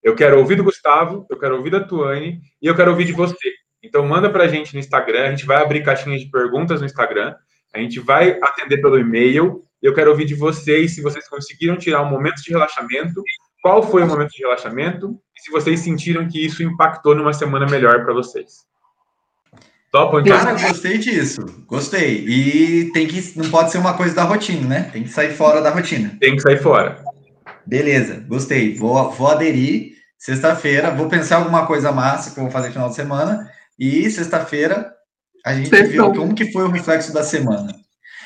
Eu 0.03 0.17
quero 0.17 0.38
ouvir 0.38 0.57
do 0.57 0.65
Gustavo, 0.65 1.27
eu 1.31 1.38
quero 1.38 1.57
ouvir 1.57 1.71
da 1.71 1.81
Tuane 1.81 2.41
e 2.61 2.67
eu 2.67 2.75
quero 2.75 2.91
ouvir 2.91 3.05
de 3.05 3.12
você. 3.12 3.53
Então 3.83 4.07
manda 4.07 4.29
para 4.29 4.45
a 4.45 4.49
gente 4.49 4.75
no 4.75 4.81
Instagram, 4.81 5.27
a 5.27 5.31
gente 5.31 5.47
vai 5.47 5.62
abrir 5.62 5.85
caixinhas 5.85 6.21
de 6.21 6.31
perguntas 6.31 6.81
no 6.81 6.87
Instagram, 6.87 7.35
a 7.73 7.79
gente 7.79 8.01
vai 8.01 8.38
atender 8.43 8.79
pelo 8.79 8.99
e-mail. 8.99 9.65
Eu 9.81 9.95
quero 9.95 10.11
ouvir 10.11 10.25
de 10.25 10.35
vocês 10.35 10.95
se 10.95 11.03
vocês 11.03 11.29
conseguiram 11.29 11.77
tirar 11.77 12.03
um 12.03 12.11
momento 12.11 12.43
de 12.43 12.51
relaxamento, 12.51 13.23
qual 13.62 13.83
foi 13.83 14.03
o 14.03 14.07
momento 14.07 14.31
de 14.31 14.43
relaxamento 14.43 15.19
e 15.37 15.41
se 15.41 15.51
vocês 15.51 15.81
sentiram 15.81 16.27
que 16.29 16.45
isso 16.45 16.62
impactou 16.62 17.15
numa 17.15 17.33
semana 17.33 17.67
melhor 17.67 18.05
para 18.05 18.12
vocês. 18.12 18.67
Top, 19.93 20.17
então? 20.17 20.37
Cara, 20.37 20.53
gostei 20.53 20.97
disso. 20.99 21.45
Gostei. 21.67 22.25
E 22.27 22.91
tem 22.93 23.07
que. 23.07 23.38
Não 23.38 23.51
pode 23.51 23.71
ser 23.71 23.77
uma 23.79 23.95
coisa 23.95 24.15
da 24.15 24.25
rotina, 24.25 24.67
né? 24.67 24.91
Tem 24.91 25.03
que 25.03 25.11
sair 25.11 25.35
fora 25.35 25.61
da 25.61 25.69
rotina. 25.69 26.17
Tem 26.19 26.35
que 26.35 26.41
sair 26.41 26.57
fora. 26.62 27.05
Beleza, 27.66 28.25
gostei. 28.29 28.77
Vou, 28.77 29.11
vou 29.12 29.29
aderir. 29.29 29.92
Sexta-feira, 30.18 30.90
vou 30.90 31.09
pensar 31.09 31.37
alguma 31.37 31.66
coisa 31.66 31.90
massa 31.90 32.31
que 32.31 32.38
eu 32.38 32.44
vou 32.44 32.53
fazer 32.53 32.68
no 32.68 32.75
final 32.75 32.88
de 32.88 32.94
semana. 32.94 33.51
E 33.79 34.09
sexta-feira 34.09 34.92
a 35.44 35.55
gente 35.55 35.68
Sextou. 35.68 36.12
viu 36.12 36.20
como 36.20 36.35
que 36.35 36.53
foi 36.53 36.64
o 36.64 36.70
reflexo 36.70 37.12
da 37.12 37.25
semana. 37.25 37.75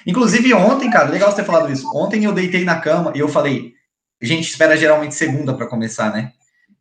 Inclusive, 0.07 0.53
ontem, 0.53 0.91
cara, 0.91 1.09
legal 1.09 1.31
você 1.31 1.37
ter 1.37 1.45
falado 1.45 1.73
isso. 1.73 1.91
Ontem 1.95 2.25
eu 2.25 2.33
deitei 2.33 2.65
na 2.65 2.79
cama 2.79 3.13
e 3.15 3.19
eu 3.19 3.29
falei, 3.29 3.73
gente 4.21 4.49
espera 4.49 4.77
geralmente 4.77 5.15
segunda 5.15 5.55
para 5.55 5.67
começar, 5.67 6.13
né? 6.13 6.33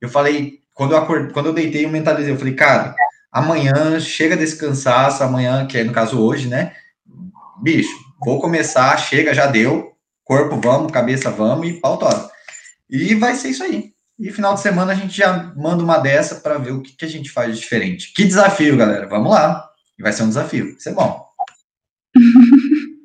Eu 0.01 0.09
falei, 0.09 0.59
quando 0.73 0.91
eu 0.91 0.97
acordei, 0.97 1.31
quando 1.31 1.47
eu 1.47 1.53
deitei, 1.53 1.85
eu 1.85 1.89
mentalizei, 1.89 2.33
eu 2.33 2.37
falei, 2.37 2.53
cara, 2.53 2.93
amanhã 3.31 3.99
chega 3.99 4.35
desse 4.35 4.57
cansaço, 4.57 5.23
amanhã, 5.23 5.65
que 5.65 5.77
é 5.77 5.83
no 5.83 5.93
caso 5.93 6.19
hoje, 6.21 6.47
né? 6.47 6.73
Bicho, 7.61 7.95
vou 8.23 8.39
começar, 8.39 8.95
chega, 8.97 9.33
já 9.33 9.47
deu, 9.47 9.93
corpo 10.23 10.59
vamos, 10.61 10.91
cabeça 10.91 11.31
vamos 11.31 11.67
e 11.67 11.73
pau 11.73 11.97
tora. 11.97 12.29
E 12.89 13.15
vai 13.15 13.35
ser 13.35 13.49
isso 13.49 13.63
aí. 13.63 13.93
E 14.17 14.31
final 14.31 14.53
de 14.53 14.61
semana 14.61 14.93
a 14.93 14.95
gente 14.95 15.15
já 15.15 15.53
manda 15.55 15.83
uma 15.83 15.97
dessa 15.97 16.35
para 16.35 16.57
ver 16.57 16.71
o 16.71 16.81
que, 16.81 16.95
que, 16.95 17.05
a 17.05 17.07
gente 17.07 17.31
faz 17.31 17.55
de 17.55 17.61
diferente. 17.61 18.13
Que 18.13 18.23
desafio, 18.23 18.77
galera. 18.77 19.07
Vamos 19.07 19.31
lá. 19.31 19.67
E 19.97 20.03
vai 20.03 20.13
ser 20.13 20.23
um 20.23 20.29
desafio. 20.29 20.71
Vai 20.71 20.79
ser 20.79 20.93
bom. 20.93 21.25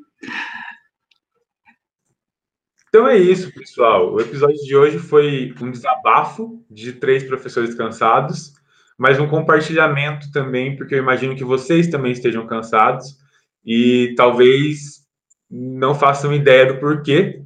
Então 2.93 3.07
é 3.07 3.17
isso, 3.17 3.55
pessoal. 3.55 4.13
O 4.13 4.21
episódio 4.21 4.57
de 4.65 4.75
hoje 4.75 4.99
foi 4.99 5.55
um 5.61 5.71
desabafo 5.71 6.61
de 6.69 6.93
três 6.93 7.23
professores 7.23 7.73
cansados 7.73 8.53
mas 9.01 9.19
um 9.19 9.27
compartilhamento 9.27 10.31
também, 10.31 10.77
porque 10.77 10.95
eu 10.95 10.99
imagino 10.99 11.35
que 11.35 11.43
vocês 11.43 11.89
também 11.89 12.13
estejam 12.13 12.47
cansados 12.47 13.17
e 13.65 14.13
talvez 14.15 15.07
não 15.51 15.95
façam 15.95 16.35
ideia 16.35 16.67
do 16.67 16.79
porquê. 16.79 17.40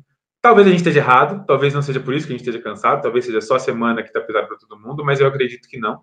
Talvez 0.44 0.66
a 0.66 0.70
gente 0.70 0.80
esteja 0.80 1.00
errado, 1.00 1.42
talvez 1.46 1.72
não 1.72 1.80
seja 1.80 2.00
por 2.00 2.12
isso 2.12 2.26
que 2.26 2.34
a 2.34 2.36
gente 2.36 2.46
esteja 2.46 2.62
cansado, 2.62 3.00
talvez 3.00 3.24
seja 3.24 3.40
só 3.40 3.54
a 3.54 3.58
semana 3.58 4.02
que 4.02 4.10
está 4.10 4.20
pesada 4.20 4.46
para 4.46 4.58
todo 4.58 4.78
mundo, 4.78 5.02
mas 5.02 5.18
eu 5.18 5.26
acredito 5.26 5.66
que 5.66 5.78
não. 5.78 6.02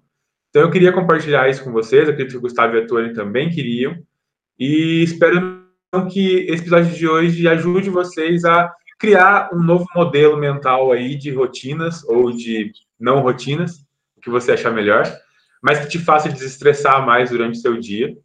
Então 0.49 0.63
eu 0.63 0.71
queria 0.71 0.91
compartilhar 0.91 1.47
isso 1.47 1.63
com 1.63 1.71
vocês, 1.71 2.09
acredito 2.09 2.31
que 2.31 2.37
o 2.37 2.41
Gustavo 2.41 2.75
e 2.75 2.79
a 2.81 2.87
Tony 2.87 3.13
também 3.13 3.51
queriam, 3.51 3.95
e 4.57 5.03
espero 5.03 5.61
que 6.11 6.47
esse 6.49 6.63
episódio 6.63 6.91
de 6.91 7.07
hoje 7.07 7.47
ajude 7.47 7.91
vocês 7.91 8.43
a 8.43 8.73
criar 8.97 9.51
um 9.53 9.61
novo 9.61 9.85
modelo 9.95 10.35
mental 10.35 10.91
aí 10.91 11.15
de 11.15 11.29
rotinas 11.29 12.03
ou 12.05 12.31
de 12.31 12.71
não 12.99 13.19
rotinas, 13.19 13.85
o 14.17 14.21
que 14.21 14.29
você 14.31 14.53
achar 14.53 14.71
melhor 14.71 15.03
mas 15.61 15.79
que 15.79 15.87
te 15.87 15.99
faça 15.99 16.29
desestressar 16.29 17.05
mais 17.05 17.29
durante 17.29 17.59
o 17.59 17.61
seu 17.61 17.79
dia. 17.79 18.17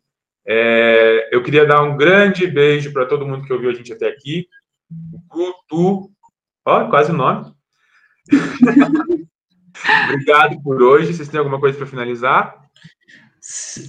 É, 0.49 1.29
eu 1.31 1.43
queria 1.43 1.67
dar 1.67 1.83
um 1.83 1.97
grande 1.97 2.47
beijo 2.47 2.93
para 2.93 3.05
todo 3.05 3.27
mundo 3.27 3.45
que 3.45 3.53
ouviu 3.53 3.69
a 3.69 3.75
gente 3.75 3.93
até 3.93 4.09
aqui. 4.09 4.49
Gutu, 4.91 6.11
ó, 6.65 6.89
quase 6.89 7.11
o 7.11 7.15
nome. 7.15 7.55
Obrigado 10.05 10.63
por 10.63 10.83
hoje. 10.83 11.15
Vocês 11.15 11.29
têm 11.29 11.39
alguma 11.39 11.61
coisa 11.61 11.77
para 11.77 11.87
finalizar? 11.87 12.67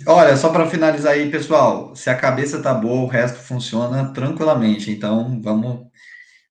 Olha, 0.06 0.38
só 0.38 0.50
para 0.50 0.70
finalizar 0.70 1.14
aí, 1.14 1.32
pessoal, 1.32 1.96
se 1.96 2.10
a 2.10 2.18
cabeça 2.18 2.62
tá 2.62 2.74
boa, 2.74 3.04
o 3.04 3.08
resto 3.08 3.40
funciona 3.40 4.14
tranquilamente. 4.14 4.92
Então, 4.92 5.42
vamos, 5.42 5.88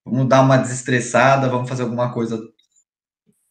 vamos 0.05 0.29
dar 0.29 0.41
uma 0.41 0.57
desestressada, 0.57 1.49
vamos 1.49 1.69
fazer 1.69 1.85
alguma 1.85 2.13
coisa, 2.13 2.41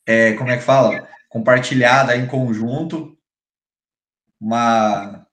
é, 0.06 0.34
como 0.34 0.50
é 0.50 0.58
que 0.58 0.64
fala? 0.64 1.08
Compartilhada 1.30 2.16
em 2.18 2.28
conjunto, 2.28 3.18
uma. 4.40 5.26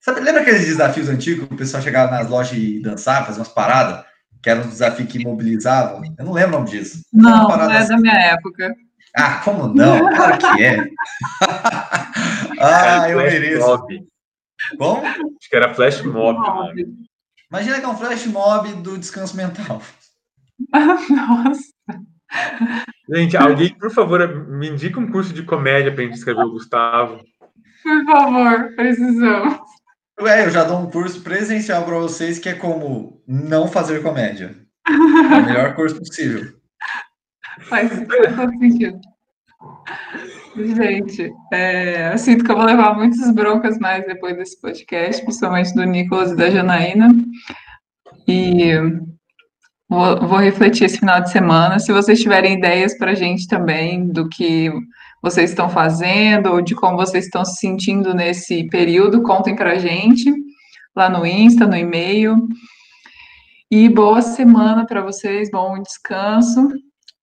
Sabe, 0.00 0.20
lembra 0.20 0.42
aqueles 0.42 0.64
desafios 0.64 1.08
antigos 1.08 1.48
que 1.48 1.54
o 1.54 1.58
pessoal 1.58 1.82
chegava 1.82 2.12
nas 2.12 2.28
lojas 2.28 2.56
e 2.56 2.80
dançava, 2.80 3.26
fazia 3.26 3.40
umas 3.40 3.52
paradas? 3.52 4.04
Que 4.42 4.50
era 4.50 4.60
um 4.60 4.68
desafio 4.68 5.06
que 5.06 5.24
mobilizava? 5.24 6.02
Eu 6.18 6.24
não 6.24 6.32
lembro 6.32 6.56
o 6.56 6.58
nome 6.60 6.70
disso. 6.70 7.02
Não, 7.12 7.48
não 7.48 7.70
é 7.70 7.78
assim. 7.78 7.88
da 7.88 7.98
minha 7.98 8.14
época. 8.14 8.74
Ah, 9.16 9.40
como 9.42 9.68
não? 9.68 9.98
Claro 10.14 10.38
que 10.38 10.64
é. 10.64 10.86
ah, 12.60 13.08
eu 13.08 13.18
mereço. 13.18 13.66
Mob. 13.66 14.06
Como? 14.78 15.06
Acho 15.06 15.50
que 15.50 15.56
era 15.56 15.74
flash 15.74 16.02
mob. 16.02 16.38
mob. 16.38 16.86
Imagina 17.50 17.78
que 17.80 17.84
é 17.84 17.88
um 17.88 17.96
flash 17.96 18.26
mob 18.26 18.72
do 18.74 18.98
descanso 18.98 19.36
mental. 19.36 19.80
Nossa. 21.10 21.62
Gente, 23.08 23.36
alguém, 23.36 23.72
por 23.78 23.90
favor, 23.90 24.48
me 24.48 24.68
indica 24.68 24.98
um 24.98 25.10
curso 25.10 25.32
de 25.32 25.42
comédia 25.44 25.92
para 25.92 26.02
a 26.02 26.06
gente 26.06 26.18
escrever 26.18 26.44
o 26.44 26.50
Gustavo. 26.50 27.20
Por 27.82 28.04
favor, 28.04 28.74
precisamos. 28.74 29.58
Ué, 30.20 30.46
eu 30.46 30.50
já 30.50 30.64
dou 30.64 30.78
um 30.78 30.90
curso 30.90 31.22
presencial 31.22 31.84
para 31.84 31.98
vocês 31.98 32.38
que 32.38 32.48
é 32.48 32.54
como 32.54 33.22
não 33.26 33.68
fazer 33.68 34.02
comédia. 34.02 34.56
É 34.88 34.90
o 34.90 35.44
melhor 35.44 35.74
curso 35.74 35.98
possível. 35.98 36.54
Faz 37.68 37.90
sentido. 37.90 38.98
Gente, 40.56 41.30
é, 41.52 42.12
eu 42.12 42.18
sinto 42.18 42.44
que 42.44 42.50
eu 42.50 42.56
vou 42.56 42.64
levar 42.64 42.94
muitas 42.94 43.30
broncas 43.30 43.78
mais 43.78 44.06
depois 44.06 44.36
desse 44.36 44.58
podcast, 44.58 45.22
principalmente 45.22 45.74
do 45.74 45.84
Nicolas 45.84 46.32
e 46.32 46.36
da 46.36 46.48
Janaína. 46.48 47.14
E 48.26 48.72
vou, 49.86 50.26
vou 50.26 50.38
refletir 50.38 50.84
esse 50.84 50.98
final 50.98 51.20
de 51.20 51.30
semana. 51.30 51.78
Se 51.78 51.92
vocês 51.92 52.20
tiverem 52.20 52.56
ideias 52.56 52.96
para 52.96 53.10
a 53.10 53.14
gente 53.14 53.46
também 53.46 54.08
do 54.08 54.28
que 54.30 54.72
vocês 55.26 55.50
estão 55.50 55.68
fazendo 55.68 56.52
ou 56.52 56.62
de 56.62 56.72
como 56.72 56.96
vocês 56.96 57.24
estão 57.24 57.44
se 57.44 57.56
sentindo 57.56 58.14
nesse 58.14 58.68
período, 58.68 59.24
contem 59.24 59.56
para 59.56 59.72
a 59.72 59.78
gente 59.78 60.32
lá 60.94 61.10
no 61.10 61.26
Insta, 61.26 61.66
no 61.66 61.76
e-mail. 61.76 62.36
E 63.68 63.88
boa 63.88 64.22
semana 64.22 64.86
para 64.86 65.00
vocês, 65.02 65.50
bom 65.50 65.82
descanso. 65.82 66.68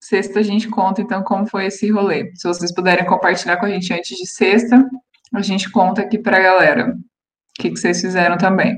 Sexta 0.01 0.41
a 0.41 0.43
gente 0.43 0.67
conta 0.67 1.01
então 1.01 1.23
como 1.23 1.47
foi 1.47 1.67
esse 1.67 1.89
rolê. 1.89 2.29
Se 2.35 2.45
vocês 2.45 2.75
puderem 2.75 3.05
compartilhar 3.05 3.55
com 3.55 3.67
a 3.67 3.69
gente 3.69 3.93
antes 3.93 4.17
de 4.17 4.27
sexta, 4.27 4.85
a 5.33 5.41
gente 5.41 5.71
conta 5.71 6.01
aqui 6.01 6.19
para 6.19 6.35
a 6.35 6.41
galera 6.41 6.89
o 6.89 7.61
que, 7.61 7.69
que 7.69 7.79
vocês 7.79 8.01
fizeram 8.01 8.37
também. 8.37 8.75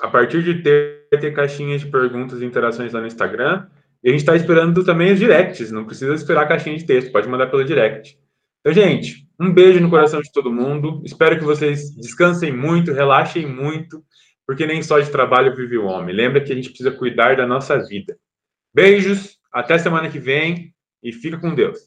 A 0.00 0.08
partir 0.08 0.42
de 0.42 0.64
ter 0.64 0.98
ter 1.10 1.32
caixinhas 1.32 1.82
de 1.82 1.86
perguntas 1.86 2.42
e 2.42 2.44
interações 2.44 2.92
lá 2.92 3.00
no 3.00 3.06
Instagram. 3.06 3.68
E 4.02 4.08
a 4.08 4.10
gente 4.10 4.20
está 4.20 4.34
esperando 4.34 4.84
também 4.84 5.12
os 5.12 5.18
directs, 5.20 5.70
não 5.70 5.84
precisa 5.84 6.12
esperar 6.12 6.42
a 6.42 6.48
caixinha 6.48 6.76
de 6.76 6.84
texto, 6.84 7.12
pode 7.12 7.28
mandar 7.28 7.46
pelo 7.46 7.64
direct. 7.64 8.18
Então, 8.60 8.72
gente, 8.72 9.26
um 9.40 9.52
beijo 9.52 9.80
no 9.80 9.90
coração 9.90 10.20
de 10.20 10.32
todo 10.32 10.52
mundo. 10.52 11.00
Espero 11.04 11.38
que 11.38 11.44
vocês 11.44 11.94
descansem 11.94 12.52
muito, 12.52 12.92
relaxem 12.92 13.46
muito, 13.46 14.04
porque 14.46 14.66
nem 14.66 14.82
só 14.82 14.98
de 14.98 15.10
trabalho 15.10 15.54
vive 15.54 15.78
o 15.78 15.84
homem. 15.84 16.14
Lembra 16.14 16.42
que 16.42 16.52
a 16.52 16.56
gente 16.56 16.68
precisa 16.68 16.90
cuidar 16.90 17.36
da 17.36 17.46
nossa 17.46 17.78
vida. 17.86 18.18
Beijos, 18.74 19.38
até 19.52 19.78
semana 19.78 20.10
que 20.10 20.18
vem 20.18 20.74
e 21.02 21.12
fica 21.12 21.38
com 21.38 21.54
Deus. 21.54 21.78